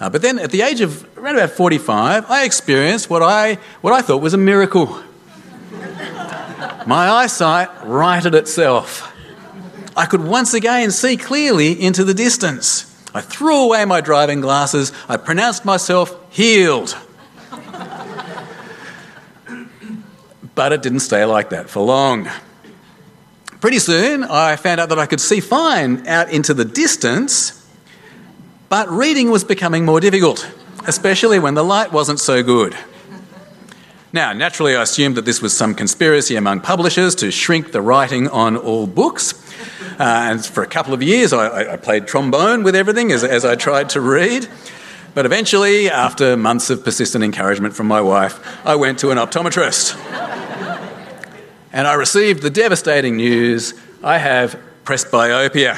Uh, 0.00 0.08
but 0.08 0.22
then 0.22 0.38
at 0.38 0.50
the 0.50 0.62
age 0.62 0.80
of 0.80 1.06
around 1.18 1.36
about 1.36 1.50
45, 1.50 2.30
I 2.30 2.44
experienced 2.44 3.10
what 3.10 3.22
I, 3.22 3.56
what 3.82 3.92
I 3.92 4.00
thought 4.00 4.22
was 4.22 4.32
a 4.32 4.38
miracle. 4.38 4.86
My 6.86 7.10
eyesight 7.10 7.68
righted 7.84 8.34
itself. 8.34 9.06
I 9.96 10.06
could 10.06 10.24
once 10.24 10.54
again 10.54 10.90
see 10.90 11.18
clearly 11.18 11.72
into 11.72 12.04
the 12.04 12.14
distance. 12.14 12.86
I 13.14 13.20
threw 13.20 13.64
away 13.64 13.84
my 13.84 14.00
driving 14.00 14.40
glasses. 14.40 14.92
I 15.08 15.18
pronounced 15.18 15.66
myself 15.66 16.16
healed. 16.32 16.96
but 20.54 20.72
it 20.72 20.80
didn't 20.80 21.00
stay 21.00 21.26
like 21.26 21.50
that 21.50 21.68
for 21.68 21.80
long. 21.80 22.30
Pretty 23.60 23.78
soon, 23.78 24.24
I 24.24 24.56
found 24.56 24.80
out 24.80 24.88
that 24.88 24.98
I 24.98 25.04
could 25.04 25.20
see 25.20 25.40
fine 25.40 26.06
out 26.06 26.30
into 26.30 26.54
the 26.54 26.64
distance, 26.64 27.59
but 28.70 28.88
reading 28.88 29.32
was 29.32 29.42
becoming 29.42 29.84
more 29.84 30.00
difficult, 30.00 30.48
especially 30.86 31.40
when 31.40 31.54
the 31.54 31.64
light 31.64 31.92
wasn't 31.92 32.20
so 32.20 32.40
good. 32.42 32.74
Now, 34.12 34.32
naturally, 34.32 34.76
I 34.76 34.82
assumed 34.82 35.16
that 35.16 35.24
this 35.24 35.42
was 35.42 35.56
some 35.56 35.74
conspiracy 35.74 36.36
among 36.36 36.60
publishers 36.60 37.16
to 37.16 37.32
shrink 37.32 37.72
the 37.72 37.82
writing 37.82 38.28
on 38.28 38.56
all 38.56 38.86
books. 38.86 39.34
Uh, 39.98 40.04
and 40.30 40.46
for 40.46 40.62
a 40.62 40.68
couple 40.68 40.94
of 40.94 41.02
years, 41.02 41.32
I, 41.32 41.72
I 41.72 41.76
played 41.76 42.06
trombone 42.06 42.62
with 42.62 42.76
everything 42.76 43.10
as, 43.10 43.24
as 43.24 43.44
I 43.44 43.56
tried 43.56 43.88
to 43.90 44.00
read. 44.00 44.48
But 45.14 45.26
eventually, 45.26 45.90
after 45.90 46.36
months 46.36 46.70
of 46.70 46.84
persistent 46.84 47.24
encouragement 47.24 47.74
from 47.74 47.88
my 47.88 48.00
wife, 48.00 48.38
I 48.64 48.76
went 48.76 49.00
to 49.00 49.10
an 49.10 49.18
optometrist. 49.18 49.96
and 51.72 51.88
I 51.88 51.94
received 51.94 52.42
the 52.42 52.50
devastating 52.50 53.16
news 53.16 53.74
I 54.02 54.18
have 54.18 54.56
presbyopia. 54.84 55.76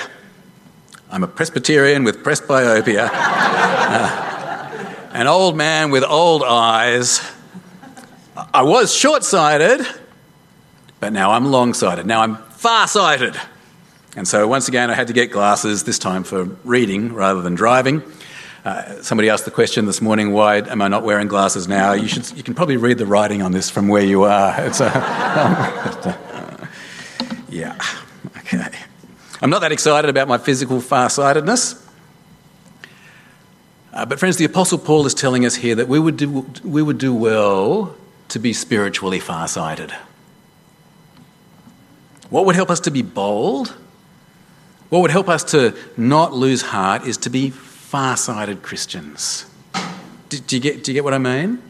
I'm 1.15 1.23
a 1.23 1.29
Presbyterian 1.29 2.05
with 2.05 2.25
presbyopia, 2.25 3.07
uh, 3.13 4.71
an 5.13 5.27
old 5.27 5.59
man 5.59 5.91
with 5.91 6.05
old 6.05 6.43
eyes. 6.43 7.21
I 8.55 8.63
was 8.63 8.95
short 8.95 9.23
sighted, 9.23 9.87
but 11.01 11.13
now 11.13 11.33
I'm 11.33 11.51
long 11.51 11.75
sighted. 11.75 12.07
Now 12.07 12.23
I'm 12.23 12.37
far 12.37 12.89
sighted. 12.89 13.39
And 14.17 14.27
so 14.27 14.49
once 14.49 14.69
again, 14.69 14.89
I 14.89 14.95
had 14.95 15.09
to 15.09 15.13
get 15.13 15.31
glasses, 15.31 15.85
this 15.85 15.99
time 15.99 16.25
for 16.25 16.45
reading 16.65 17.13
rather 17.13 17.43
than 17.43 17.55
driving. 17.57 18.03
Uh, 18.65 19.03
somebody 19.03 19.29
asked 19.29 19.45
the 19.45 19.51
question 19.51 19.85
this 19.85 20.01
morning, 20.01 20.33
why 20.33 20.61
am 20.61 20.81
I 20.81 20.89
not 20.89 21.03
wearing 21.03 21.29
glasses 21.29 21.69
now? 21.69 21.93
You, 21.93 22.09
should, 22.09 22.31
you 22.35 22.43
can 22.43 22.55
probably 22.55 22.79
read 22.79 22.97
the 22.97 23.05
writing 23.05 23.43
on 23.43 23.53
this 23.53 23.69
from 23.69 23.89
where 23.89 24.03
you 24.03 24.23
are. 24.23 24.55
It's 24.65 24.81
a, 24.81 24.91
uh, 24.91 26.17
yeah, 27.51 27.79
okay. 28.39 28.71
I'm 29.43 29.51
not 29.51 29.61
that 29.63 29.73
excited 29.73 30.09
about 30.09 30.29
my 30.29 30.39
physical 30.39 30.81
farsightedness. 30.81 31.85
Uh, 33.93 34.07
but, 34.07 34.21
friends, 34.21 34.37
the 34.37 34.45
Apostle 34.45 34.79
Paul 34.79 35.05
is 35.05 35.15
telling 35.15 35.45
us 35.45 35.57
here 35.57 35.75
that 35.75 35.89
we 35.89 35.99
would 35.99 36.17
do, 36.17 36.47
we 36.63 36.81
would 36.81 36.99
do 36.99 37.13
well 37.13 37.97
to 38.29 38.39
be 38.39 38.53
spiritually 38.53 39.19
farsighted. 39.19 39.93
What 42.31 42.47
would 42.47 42.55
help 42.55 42.71
us 42.71 42.79
to 42.81 42.93
be 42.93 43.03
bold? 43.03 43.75
What 44.91 45.01
would 45.01 45.11
help 45.11 45.29
us 45.29 45.43
to 45.51 45.77
not 45.97 46.33
lose 46.33 46.63
heart 46.63 47.05
is 47.05 47.17
to 47.19 47.31
be 47.31 47.51
far-sighted 47.51 48.63
Christians. 48.63 49.45
Do, 50.29 50.39
do, 50.39 50.57
you 50.57 50.63
get, 50.63 50.85
do 50.85 50.93
you 50.93 50.95
get 50.95 51.05
what 51.05 51.15
I 51.15 51.19
mean? 51.19 51.61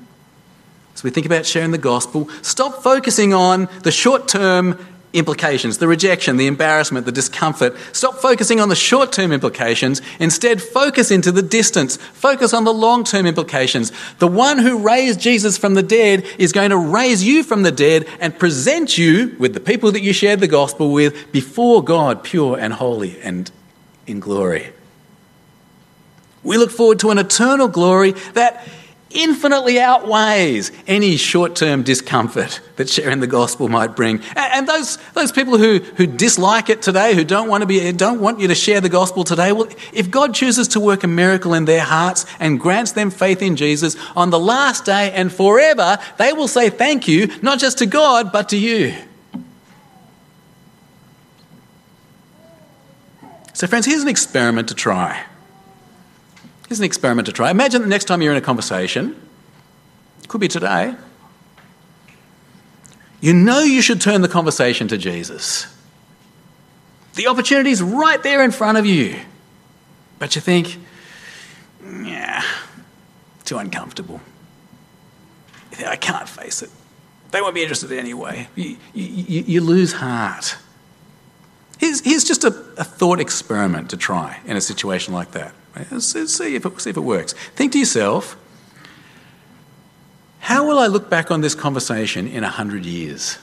So 0.94 1.04
we 1.04 1.10
think 1.10 1.24
about 1.24 1.46
sharing 1.46 1.70
the 1.70 1.78
gospel. 1.78 2.28
Stop 2.42 2.82
focusing 2.82 3.32
on 3.32 3.68
the 3.82 3.90
short-term 3.90 4.78
implications, 5.12 5.78
the 5.78 5.88
rejection, 5.88 6.36
the 6.36 6.46
embarrassment, 6.46 7.06
the 7.06 7.12
discomfort. 7.12 7.76
Stop 7.92 8.16
focusing 8.16 8.60
on 8.60 8.68
the 8.68 8.76
short 8.76 9.12
term 9.12 9.32
implications. 9.32 10.00
Instead, 10.18 10.62
focus 10.62 11.10
into 11.10 11.30
the 11.30 11.42
distance. 11.42 11.96
Focus 11.96 12.54
on 12.54 12.64
the 12.64 12.72
long 12.72 13.04
term 13.04 13.26
implications. 13.26 13.92
The 14.18 14.28
one 14.28 14.58
who 14.58 14.78
raised 14.78 15.20
Jesus 15.20 15.58
from 15.58 15.74
the 15.74 15.82
dead 15.82 16.24
is 16.38 16.52
going 16.52 16.70
to 16.70 16.78
raise 16.78 17.24
you 17.24 17.42
from 17.42 17.62
the 17.62 17.72
dead 17.72 18.06
and 18.20 18.38
present 18.38 18.96
you 18.96 19.36
with 19.38 19.54
the 19.54 19.60
people 19.60 19.92
that 19.92 20.02
you 20.02 20.12
shared 20.12 20.40
the 20.40 20.48
gospel 20.48 20.92
with 20.92 21.30
before 21.32 21.82
God, 21.82 22.24
pure 22.24 22.58
and 22.58 22.72
holy 22.72 23.20
and 23.20 23.50
in 24.06 24.20
glory. 24.20 24.72
We 26.42 26.58
look 26.58 26.70
forward 26.70 26.98
to 27.00 27.10
an 27.10 27.18
eternal 27.18 27.68
glory 27.68 28.12
that 28.34 28.66
infinitely 29.14 29.80
outweighs 29.80 30.72
any 30.86 31.16
short 31.16 31.56
term 31.56 31.82
discomfort 31.82 32.60
that 32.76 32.88
sharing 32.88 33.20
the 33.20 33.26
gospel 33.26 33.68
might 33.68 33.94
bring. 33.96 34.20
And 34.34 34.68
those, 34.68 34.98
those 35.14 35.32
people 35.32 35.58
who, 35.58 35.78
who 35.78 36.06
dislike 36.06 36.68
it 36.68 36.82
today, 36.82 37.14
who 37.14 37.24
don't 37.24 37.48
want, 37.48 37.62
to 37.62 37.66
be, 37.66 37.92
don't 37.92 38.20
want 38.20 38.40
you 38.40 38.48
to 38.48 38.54
share 38.54 38.80
the 38.80 38.88
gospel 38.88 39.24
today, 39.24 39.52
well, 39.52 39.68
if 39.92 40.10
God 40.10 40.34
chooses 40.34 40.68
to 40.68 40.80
work 40.80 41.04
a 41.04 41.08
miracle 41.08 41.54
in 41.54 41.64
their 41.64 41.82
hearts 41.82 42.26
and 42.40 42.58
grants 42.58 42.92
them 42.92 43.10
faith 43.10 43.42
in 43.42 43.56
Jesus, 43.56 43.96
on 44.16 44.30
the 44.30 44.38
last 44.38 44.84
day 44.84 45.12
and 45.12 45.32
forever, 45.32 45.98
they 46.18 46.32
will 46.32 46.48
say 46.48 46.70
thank 46.70 47.08
you, 47.08 47.28
not 47.42 47.58
just 47.58 47.78
to 47.78 47.86
God, 47.86 48.32
but 48.32 48.48
to 48.50 48.58
you. 48.58 48.94
So, 53.54 53.66
friends, 53.66 53.86
here's 53.86 54.02
an 54.02 54.08
experiment 54.08 54.68
to 54.68 54.74
try. 54.74 55.24
Here's 56.72 56.80
an 56.80 56.86
experiment 56.86 57.26
to 57.26 57.32
try. 57.32 57.50
Imagine 57.50 57.82
the 57.82 57.88
next 57.88 58.06
time 58.06 58.22
you're 58.22 58.32
in 58.32 58.38
a 58.38 58.40
conversation, 58.40 59.14
could 60.26 60.40
be 60.40 60.48
today, 60.48 60.94
you 63.20 63.34
know 63.34 63.60
you 63.60 63.82
should 63.82 64.00
turn 64.00 64.22
the 64.22 64.28
conversation 64.28 64.88
to 64.88 64.96
Jesus. 64.96 65.66
The 67.12 67.26
opportunity 67.26 67.72
is 67.72 67.82
right 67.82 68.22
there 68.22 68.42
in 68.42 68.52
front 68.52 68.78
of 68.78 68.86
you. 68.86 69.20
But 70.18 70.34
you 70.34 70.40
think, 70.40 70.78
yeah, 71.84 72.42
too 73.44 73.58
uncomfortable. 73.58 74.22
I 75.86 75.96
can't 75.96 76.26
face 76.26 76.62
it. 76.62 76.70
They 77.32 77.42
won't 77.42 77.54
be 77.54 77.60
interested 77.60 77.92
anyway. 77.92 78.48
You, 78.54 78.78
you, 78.94 79.42
you 79.42 79.60
lose 79.60 79.92
heart. 79.92 80.56
Here's, 81.78 82.00
here's 82.00 82.24
just 82.24 82.44
a, 82.44 82.46
a 82.78 82.84
thought 82.84 83.20
experiment 83.20 83.90
to 83.90 83.98
try 83.98 84.40
in 84.46 84.56
a 84.56 84.62
situation 84.62 85.12
like 85.12 85.32
that. 85.32 85.52
See 85.74 86.20
if, 86.56 86.66
it, 86.66 86.80
see 86.80 86.90
if 86.90 86.96
it 86.96 87.00
works. 87.00 87.32
Think 87.32 87.72
to 87.72 87.78
yourself, 87.78 88.36
how 90.40 90.66
will 90.66 90.78
I 90.78 90.86
look 90.86 91.08
back 91.08 91.30
on 91.30 91.40
this 91.40 91.54
conversation 91.54 92.26
in 92.26 92.44
a 92.44 92.48
hundred 92.48 92.84
years? 92.84 93.38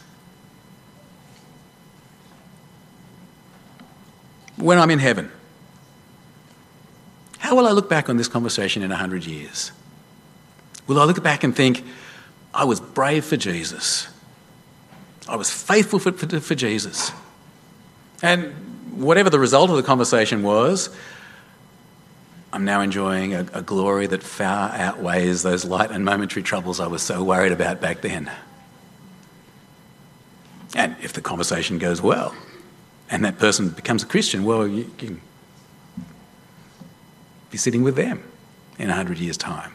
When 4.58 4.78
I'm 4.78 4.92
in 4.92 5.00
heaven, 5.00 5.32
how 7.40 7.56
will 7.56 7.66
I 7.66 7.72
look 7.72 7.90
back 7.90 8.10
on 8.10 8.18
this 8.18 8.28
conversation 8.28 8.84
in 8.84 8.92
a 8.92 8.96
hundred 8.96 9.26
years? 9.26 9.72
Will 10.86 11.00
I 11.00 11.06
look 11.06 11.24
back 11.24 11.44
and 11.44 11.56
think, 11.56 11.84
I 12.54 12.66
was 12.66 12.80
brave 12.80 13.26
for 13.26 13.38
Jesus? 13.38 14.08
I 15.28 15.36
was 15.36 15.50
faithful 15.50 16.00
for, 16.00 16.12
for, 16.12 16.40
for 16.40 16.56
Jesus. 16.56 17.12
And 18.22 18.54
whatever 18.92 19.30
the 19.30 19.40
result 19.40 19.70
of 19.70 19.78
the 19.78 19.84
conversation 19.84 20.44
was, 20.44 20.90
I'm 22.52 22.66
now 22.66 22.82
enjoying 22.82 23.34
a, 23.36 23.46
a, 23.54 23.62
glory 23.62 24.08
that 24.08 24.24
far 24.24 24.72
outweighs 24.72 25.44
those 25.44 25.66
light 25.66 25.92
and 25.92 26.04
momentary 26.04 26.42
troubles 26.42 26.80
I 26.80 26.88
was 26.88 27.04
so 27.04 27.24
worried 27.24 27.52
about 27.52 27.80
back 27.80 28.02
then. 28.02 28.32
And 30.76 30.96
if 31.02 31.14
the 31.14 31.22
conversation 31.22 31.78
goes 31.78 32.02
well 32.02 32.36
and 33.10 33.24
that 33.24 33.38
person 33.38 33.70
becomes 33.70 34.02
a 34.02 34.08
Christian, 34.08 34.46
well, 34.46 34.68
you, 34.68 34.92
can 34.98 35.22
be 37.52 37.58
sitting 37.58 37.84
with 37.84 37.96
them 37.96 38.24
in 38.80 38.90
a 38.90 38.96
hundred 38.96 39.20
years' 39.20 39.38
time, 39.38 39.74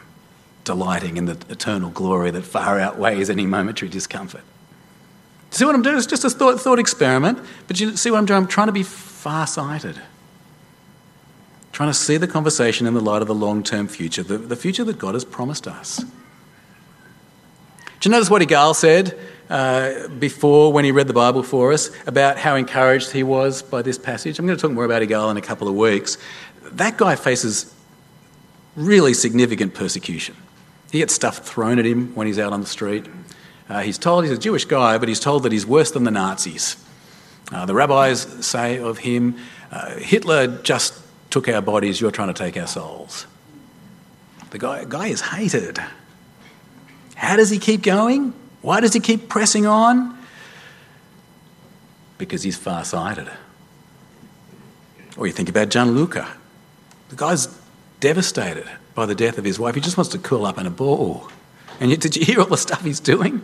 delighting 0.64 1.16
in 1.16 1.26
the 1.26 1.38
eternal 1.48 1.90
glory 1.90 2.32
that 2.32 2.42
far 2.42 2.80
outweighs 2.80 3.30
any 3.30 3.46
momentary 3.46 3.88
discomfort. 3.88 4.42
See 5.50 5.64
what 5.64 5.76
I'm 5.76 5.82
doing? 5.82 5.96
It's 5.96 6.06
just 6.06 6.24
a 6.24 6.30
thought, 6.30 6.60
thought 6.60 6.80
experiment, 6.80 7.38
but 7.68 7.78
you 7.78 7.96
see 7.96 8.10
what 8.10 8.18
I'm 8.18 8.26
doing? 8.26 8.42
I'm 8.42 8.48
trying 8.48 8.66
to 8.66 8.72
be 8.72 8.82
far 8.82 9.46
sighted 9.46 10.00
trying 11.74 11.90
to 11.90 11.94
see 11.94 12.16
the 12.16 12.28
conversation 12.28 12.86
in 12.86 12.94
the 12.94 13.00
light 13.00 13.20
of 13.20 13.26
the 13.26 13.34
long 13.34 13.64
term 13.64 13.88
future, 13.88 14.22
the, 14.22 14.38
the 14.38 14.54
future 14.56 14.84
that 14.84 14.96
God 14.96 15.14
has 15.14 15.24
promised 15.24 15.66
us. 15.66 15.98
Do 18.00 18.08
you 18.08 18.10
notice 18.12 18.30
what 18.30 18.42
Igal 18.42 18.76
said 18.76 19.18
uh, 19.50 20.06
before 20.08 20.72
when 20.72 20.84
he 20.84 20.92
read 20.92 21.08
the 21.08 21.14
Bible 21.14 21.42
for 21.42 21.72
us 21.72 21.90
about 22.06 22.38
how 22.38 22.54
encouraged 22.54 23.10
he 23.10 23.24
was 23.24 23.60
by 23.60 23.82
this 23.82 23.98
passage? 23.98 24.38
I'm 24.38 24.46
going 24.46 24.56
to 24.56 24.62
talk 24.62 24.70
more 24.70 24.84
about 24.84 25.02
Igal 25.02 25.32
in 25.32 25.36
a 25.36 25.40
couple 25.40 25.66
of 25.66 25.74
weeks. 25.74 26.16
That 26.62 26.96
guy 26.96 27.16
faces 27.16 27.74
really 28.76 29.12
significant 29.12 29.74
persecution. 29.74 30.36
He 30.92 30.98
gets 30.98 31.12
stuff 31.12 31.38
thrown 31.38 31.80
at 31.80 31.86
him 31.86 32.14
when 32.14 32.28
he's 32.28 32.38
out 32.38 32.52
on 32.52 32.60
the 32.60 32.68
street. 32.68 33.06
Uh, 33.68 33.80
he's 33.80 33.98
told 33.98 34.24
he's 34.24 34.32
a 34.32 34.38
Jewish 34.38 34.64
guy, 34.64 34.96
but 34.98 35.08
he's 35.08 35.18
told 35.18 35.42
that 35.42 35.50
he's 35.50 35.66
worse 35.66 35.90
than 35.90 36.04
the 36.04 36.12
Nazis. 36.12 36.76
Uh, 37.50 37.66
the 37.66 37.74
rabbis 37.74 38.20
say 38.46 38.78
of 38.78 38.98
him, 38.98 39.36
uh, 39.72 39.96
Hitler 39.96 40.46
just 40.62 41.03
took 41.34 41.48
our 41.48 41.60
bodies, 41.60 42.00
you're 42.00 42.12
trying 42.12 42.32
to 42.32 42.44
take 42.44 42.56
our 42.56 42.66
souls. 42.68 43.26
The 44.50 44.58
guy, 44.58 44.84
guy 44.84 45.08
is 45.08 45.20
hated. 45.20 45.80
How 47.16 47.34
does 47.34 47.50
he 47.50 47.58
keep 47.58 47.82
going? 47.82 48.32
Why 48.62 48.78
does 48.78 48.92
he 48.92 49.00
keep 49.00 49.28
pressing 49.28 49.66
on? 49.66 50.16
Because 52.18 52.44
he's 52.44 52.56
far 52.56 52.84
sighted. 52.84 53.28
Or 55.16 55.26
you 55.26 55.32
think 55.32 55.48
about 55.48 55.70
Gianluca. 55.70 56.28
The 57.08 57.16
guy's 57.16 57.48
devastated 57.98 58.70
by 58.94 59.04
the 59.04 59.16
death 59.16 59.36
of 59.36 59.42
his 59.44 59.58
wife. 59.58 59.74
He 59.74 59.80
just 59.80 59.96
wants 59.96 60.12
to 60.12 60.18
curl 60.18 60.46
up 60.46 60.56
in 60.56 60.68
a 60.68 60.70
ball. 60.70 61.28
And 61.80 61.90
yet, 61.90 61.98
did 61.98 62.14
you 62.14 62.24
hear 62.24 62.38
all 62.38 62.46
the 62.46 62.56
stuff 62.56 62.84
he's 62.84 63.00
doing? 63.00 63.42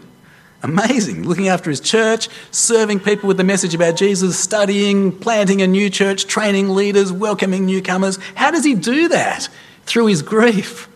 Amazing. 0.62 1.26
Looking 1.26 1.48
after 1.48 1.70
his 1.70 1.80
church, 1.80 2.28
serving 2.50 3.00
people 3.00 3.28
with 3.28 3.38
the 3.38 3.44
message 3.44 3.74
about 3.74 3.96
Jesus, 3.96 4.38
studying, 4.38 5.10
planting 5.10 5.62
a 5.62 5.66
new 5.66 5.88
church, 5.88 6.26
training 6.26 6.70
leaders, 6.70 7.10
welcoming 7.10 7.64
newcomers. 7.64 8.18
How 8.34 8.50
does 8.50 8.64
he 8.64 8.74
do 8.74 9.08
that? 9.08 9.48
Through 9.84 10.06
his 10.06 10.22
grief. 10.22 10.88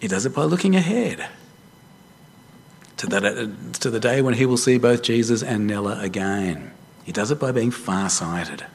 He 0.00 0.08
does 0.08 0.26
it 0.26 0.34
by 0.34 0.44
looking 0.44 0.76
ahead 0.76 1.26
to, 2.98 3.06
that, 3.06 3.24
uh, 3.24 3.46
to 3.80 3.90
the 3.90 4.00
day 4.00 4.20
when 4.22 4.34
he 4.34 4.46
will 4.46 4.56
see 4.56 4.78
both 4.78 5.02
Jesus 5.02 5.42
and 5.42 5.66
Nella 5.66 5.98
again. 6.00 6.72
He 7.04 7.12
does 7.12 7.30
it 7.30 7.40
by 7.40 7.52
being 7.52 7.70
far 7.70 8.10
sighted. 8.10 8.66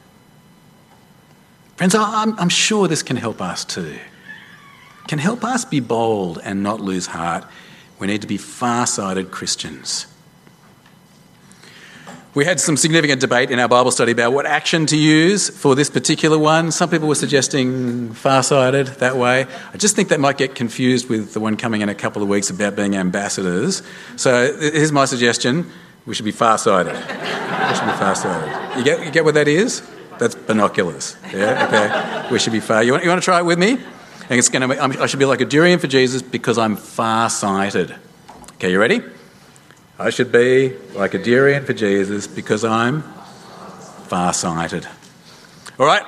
Friends, 1.76 1.94
I'm, 1.94 2.38
I'm 2.38 2.48
sure 2.48 2.88
this 2.88 3.02
can 3.02 3.16
help 3.16 3.40
us 3.40 3.64
too. 3.64 3.98
Can 5.08 5.18
help 5.18 5.44
us 5.44 5.64
be 5.64 5.80
bold 5.80 6.40
and 6.42 6.62
not 6.62 6.80
lose 6.80 7.06
heart. 7.06 7.44
We 8.02 8.08
need 8.08 8.22
to 8.22 8.26
be 8.26 8.36
far 8.36 8.84
sighted 8.88 9.30
Christians. 9.30 10.08
We 12.34 12.44
had 12.44 12.58
some 12.58 12.76
significant 12.76 13.20
debate 13.20 13.52
in 13.52 13.60
our 13.60 13.68
Bible 13.68 13.92
study 13.92 14.10
about 14.10 14.32
what 14.32 14.44
action 14.44 14.86
to 14.86 14.96
use 14.96 15.48
for 15.48 15.76
this 15.76 15.88
particular 15.88 16.36
one. 16.36 16.72
Some 16.72 16.90
people 16.90 17.06
were 17.06 17.14
suggesting 17.14 18.12
far-sighted 18.12 18.88
that 18.98 19.14
way. 19.14 19.46
I 19.72 19.76
just 19.76 19.94
think 19.94 20.08
that 20.08 20.18
might 20.18 20.36
get 20.36 20.56
confused 20.56 21.08
with 21.08 21.32
the 21.32 21.38
one 21.38 21.56
coming 21.56 21.80
in 21.80 21.88
a 21.88 21.94
couple 21.94 22.24
of 22.24 22.28
weeks 22.28 22.50
about 22.50 22.74
being 22.74 22.96
ambassadors. 22.96 23.84
So 24.16 24.52
here's 24.58 24.90
my 24.90 25.04
suggestion: 25.04 25.70
we 26.04 26.16
should 26.16 26.24
be 26.24 26.32
far-sighted. 26.32 26.94
we 26.94 27.74
should 27.76 27.86
be 27.86 27.98
far-sighted. 28.02 28.78
You 28.78 28.82
get, 28.84 29.04
you 29.06 29.12
get 29.12 29.24
what 29.24 29.34
that 29.34 29.46
is? 29.46 29.80
That's 30.18 30.34
binoculars. 30.34 31.16
Yeah. 31.32 31.68
Okay. 31.68 32.32
We 32.32 32.40
should 32.40 32.52
be 32.52 32.58
far. 32.58 32.82
You 32.82 32.92
want, 32.92 33.04
you 33.04 33.10
want 33.10 33.22
to 33.22 33.24
try 33.24 33.38
it 33.38 33.44
with 33.44 33.60
me? 33.60 33.78
And 34.28 34.38
it's 34.38 34.48
going 34.48 34.68
to. 34.68 34.68
be, 34.68 34.98
I 34.98 35.06
should 35.06 35.18
be 35.18 35.24
like 35.24 35.40
a 35.40 35.44
durian 35.44 35.78
for 35.78 35.86
Jesus 35.86 36.22
because 36.22 36.58
I'm 36.58 36.76
far-sighted. 36.76 37.94
Okay. 38.54 38.70
You 38.70 38.78
ready? 38.78 39.02
I 39.98 40.10
should 40.10 40.32
be 40.32 40.76
like 40.94 41.14
a 41.14 41.18
durian 41.18 41.64
for 41.64 41.74
Jesus 41.74 42.26
because 42.26 42.64
I'm 42.64 43.02
far-sighted. 44.08 44.86
All 45.78 45.86
right, 45.86 46.02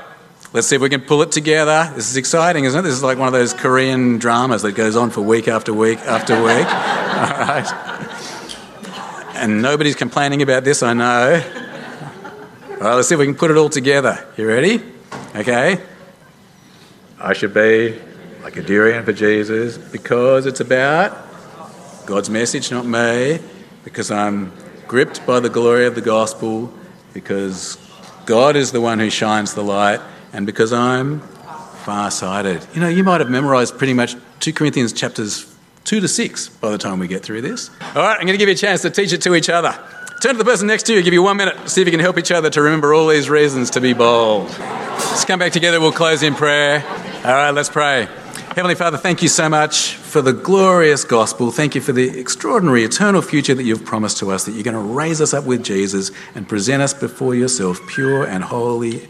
let's 0.53 0.67
see 0.67 0.77
if 0.77 0.83
we 0.83 0.89
can 0.89 1.01
pull 1.01 1.23
it 1.23 1.33
together. 1.33 1.93
This 1.95 2.11
is 2.11 2.17
exciting, 2.17 2.65
isn't 2.65 2.79
it? 2.79 2.83
This 2.83 2.93
is 2.95 3.03
like 3.03 3.19
one 3.19 3.29
of 3.29 3.33
those 3.33 3.55
Korean 3.55 4.19
dramas 4.19 4.63
that 4.63 4.73
goes 4.73 4.97
on 4.97 5.11
for 5.11 5.21
week 5.23 5.49
after 5.49 5.73
week 5.73 6.01
after 6.01 6.35
week. 6.35 6.67
All 6.67 7.47
right. 7.47 7.71
And 9.37 9.63
nobody's 9.63 9.97
complaining 9.97 10.43
about 10.43 10.65
this, 10.65 10.83
I 10.83 10.93
know. 10.93 11.43
All 12.73 12.81
right, 12.81 12.95
let's 12.95 13.09
see 13.09 13.15
if 13.15 13.19
we 13.19 13.27
can 13.27 13.35
put 13.35 13.51
it 13.51 13.57
all 13.57 13.69
together. 13.69 14.27
You 14.37 14.49
ready? 14.49 14.83
Okay. 15.35 15.81
I 17.25 17.33
should 17.33 17.55
be 17.55 17.99
like 18.43 18.57
a 18.57 18.63
durian 18.63 19.03
for 19.03 19.15
Jesus 19.15 19.79
because 19.79 20.45
it's 20.45 20.61
about 20.61 21.17
God's 22.05 22.29
message, 22.29 22.71
not 22.71 22.85
me 22.85 23.41
because 23.83 24.11
I'm 24.11 24.53
gripped 24.87 25.27
by 25.27 25.41
the 25.41 25.49
glory 25.49 25.87
of 25.87 25.95
the 25.95 26.03
gospel, 26.03 26.73
because 27.15 27.79
God 28.27 28.57
is 28.57 28.73
the 28.73 28.81
one 28.81 28.99
who 28.99 29.09
shines 29.09 29.55
the 29.55 29.63
light, 29.63 30.01
and 30.33 30.45
because 30.45 30.73
I'm 30.73 31.21
far 31.21 32.11
sighted. 32.11 32.67
You 32.75 32.81
know, 32.81 32.89
you 32.89 33.05
might 33.05 33.21
have 33.21 33.31
memorized 33.31 33.79
pretty 33.79 33.95
much 33.95 34.17
2 34.41 34.53
Corinthians 34.53 34.93
chapters 34.93 35.51
2 35.85 36.01
to 36.01 36.09
6 36.09 36.49
by 36.49 36.71
the 36.71 36.79
time 36.79 36.99
we 36.99 37.09
get 37.09 37.23
through 37.23 37.41
this. 37.41 37.71
All 37.95 38.03
right, 38.03 38.19
I'm 38.19 38.27
going 38.27 38.35
to 38.35 38.39
give 38.39 38.49
you 38.49 38.55
a 38.55 38.59
chance 38.59 38.83
to 38.83 38.91
teach 38.91 39.13
it 39.15 39.23
to 39.23 39.35
each 39.35 39.49
other. 39.49 39.73
Turn 40.21 40.33
to 40.33 40.39
the 40.39 40.45
person 40.45 40.67
next 40.67 40.85
to 40.85 40.95
you, 40.95 41.03
give 41.03 41.15
you 41.15 41.23
one 41.23 41.37
minute, 41.37 41.69
see 41.69 41.81
if 41.83 41.87
you 41.87 41.93
can 41.93 42.01
help 42.01 42.19
each 42.19 42.33
other 42.33 42.51
to 42.51 42.63
remember 42.63 42.93
all 42.95 43.09
these 43.09 43.31
reasons 43.31 43.71
to 43.71 43.81
be 43.81 43.93
bold. 43.93 44.49
Let's 44.59 45.25
come 45.25 45.39
back 45.39 45.53
together, 45.53 45.81
we'll 45.81 45.93
close 45.93 46.23
in 46.23 46.35
prayer. 46.35 46.81
All 47.25 47.33
right, 47.33 47.53
let's 47.53 47.71
pray. 47.71 48.07
Heavenly 48.55 48.75
Father, 48.75 48.99
thank 48.99 49.23
you 49.23 49.29
so 49.29 49.49
much 49.49 49.95
for 49.95 50.21
the 50.21 50.35
glorious 50.35 51.05
gospel. 51.05 51.51
Thank 51.51 51.75
you 51.75 51.81
for 51.81 51.93
the 51.93 52.21
extraordinary 52.21 52.85
eternal 52.85 53.23
future 53.23 53.55
that 53.55 53.63
you've 53.63 53.87
promised 53.87 54.19
to 54.19 54.31
us, 54.31 54.45
that 54.45 54.53
you're 54.53 54.63
going 54.63 54.75
to 54.75 54.93
raise 54.95 55.23
us 55.23 55.33
up 55.33 55.45
with 55.45 55.65
Jesus 55.65 56.11
and 56.35 56.47
present 56.47 56.83
us 56.83 56.93
before 56.93 57.35
yourself 57.35 57.81
pure 57.89 58.27
and 58.27 58.45
holy. 58.45 59.09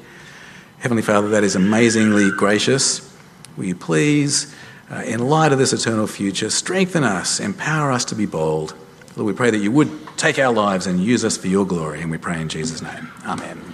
Heavenly 0.79 1.03
Father, 1.03 1.29
that 1.31 1.43
is 1.43 1.57
amazingly 1.57 2.31
gracious. 2.31 3.13
Will 3.57 3.65
you 3.65 3.75
please, 3.75 4.55
uh, 4.93 5.03
in 5.05 5.29
light 5.29 5.51
of 5.51 5.59
this 5.59 5.73
eternal 5.73 6.07
future, 6.07 6.51
strengthen 6.51 7.03
us, 7.03 7.41
empower 7.41 7.91
us 7.91 8.05
to 8.05 8.15
be 8.15 8.27
bold. 8.27 8.77
Lord, 9.17 9.27
we 9.27 9.33
pray 9.33 9.51
that 9.51 9.59
you 9.59 9.73
would 9.73 9.91
take 10.17 10.39
our 10.39 10.53
lives 10.53 10.87
and 10.87 11.01
use 11.01 11.25
us 11.25 11.37
for 11.37 11.49
your 11.49 11.67
glory, 11.67 12.01
and 12.01 12.13
we 12.13 12.19
pray 12.19 12.41
in 12.41 12.49
Jesus' 12.49 12.81
name. 12.81 13.11
Amen. 13.27 13.74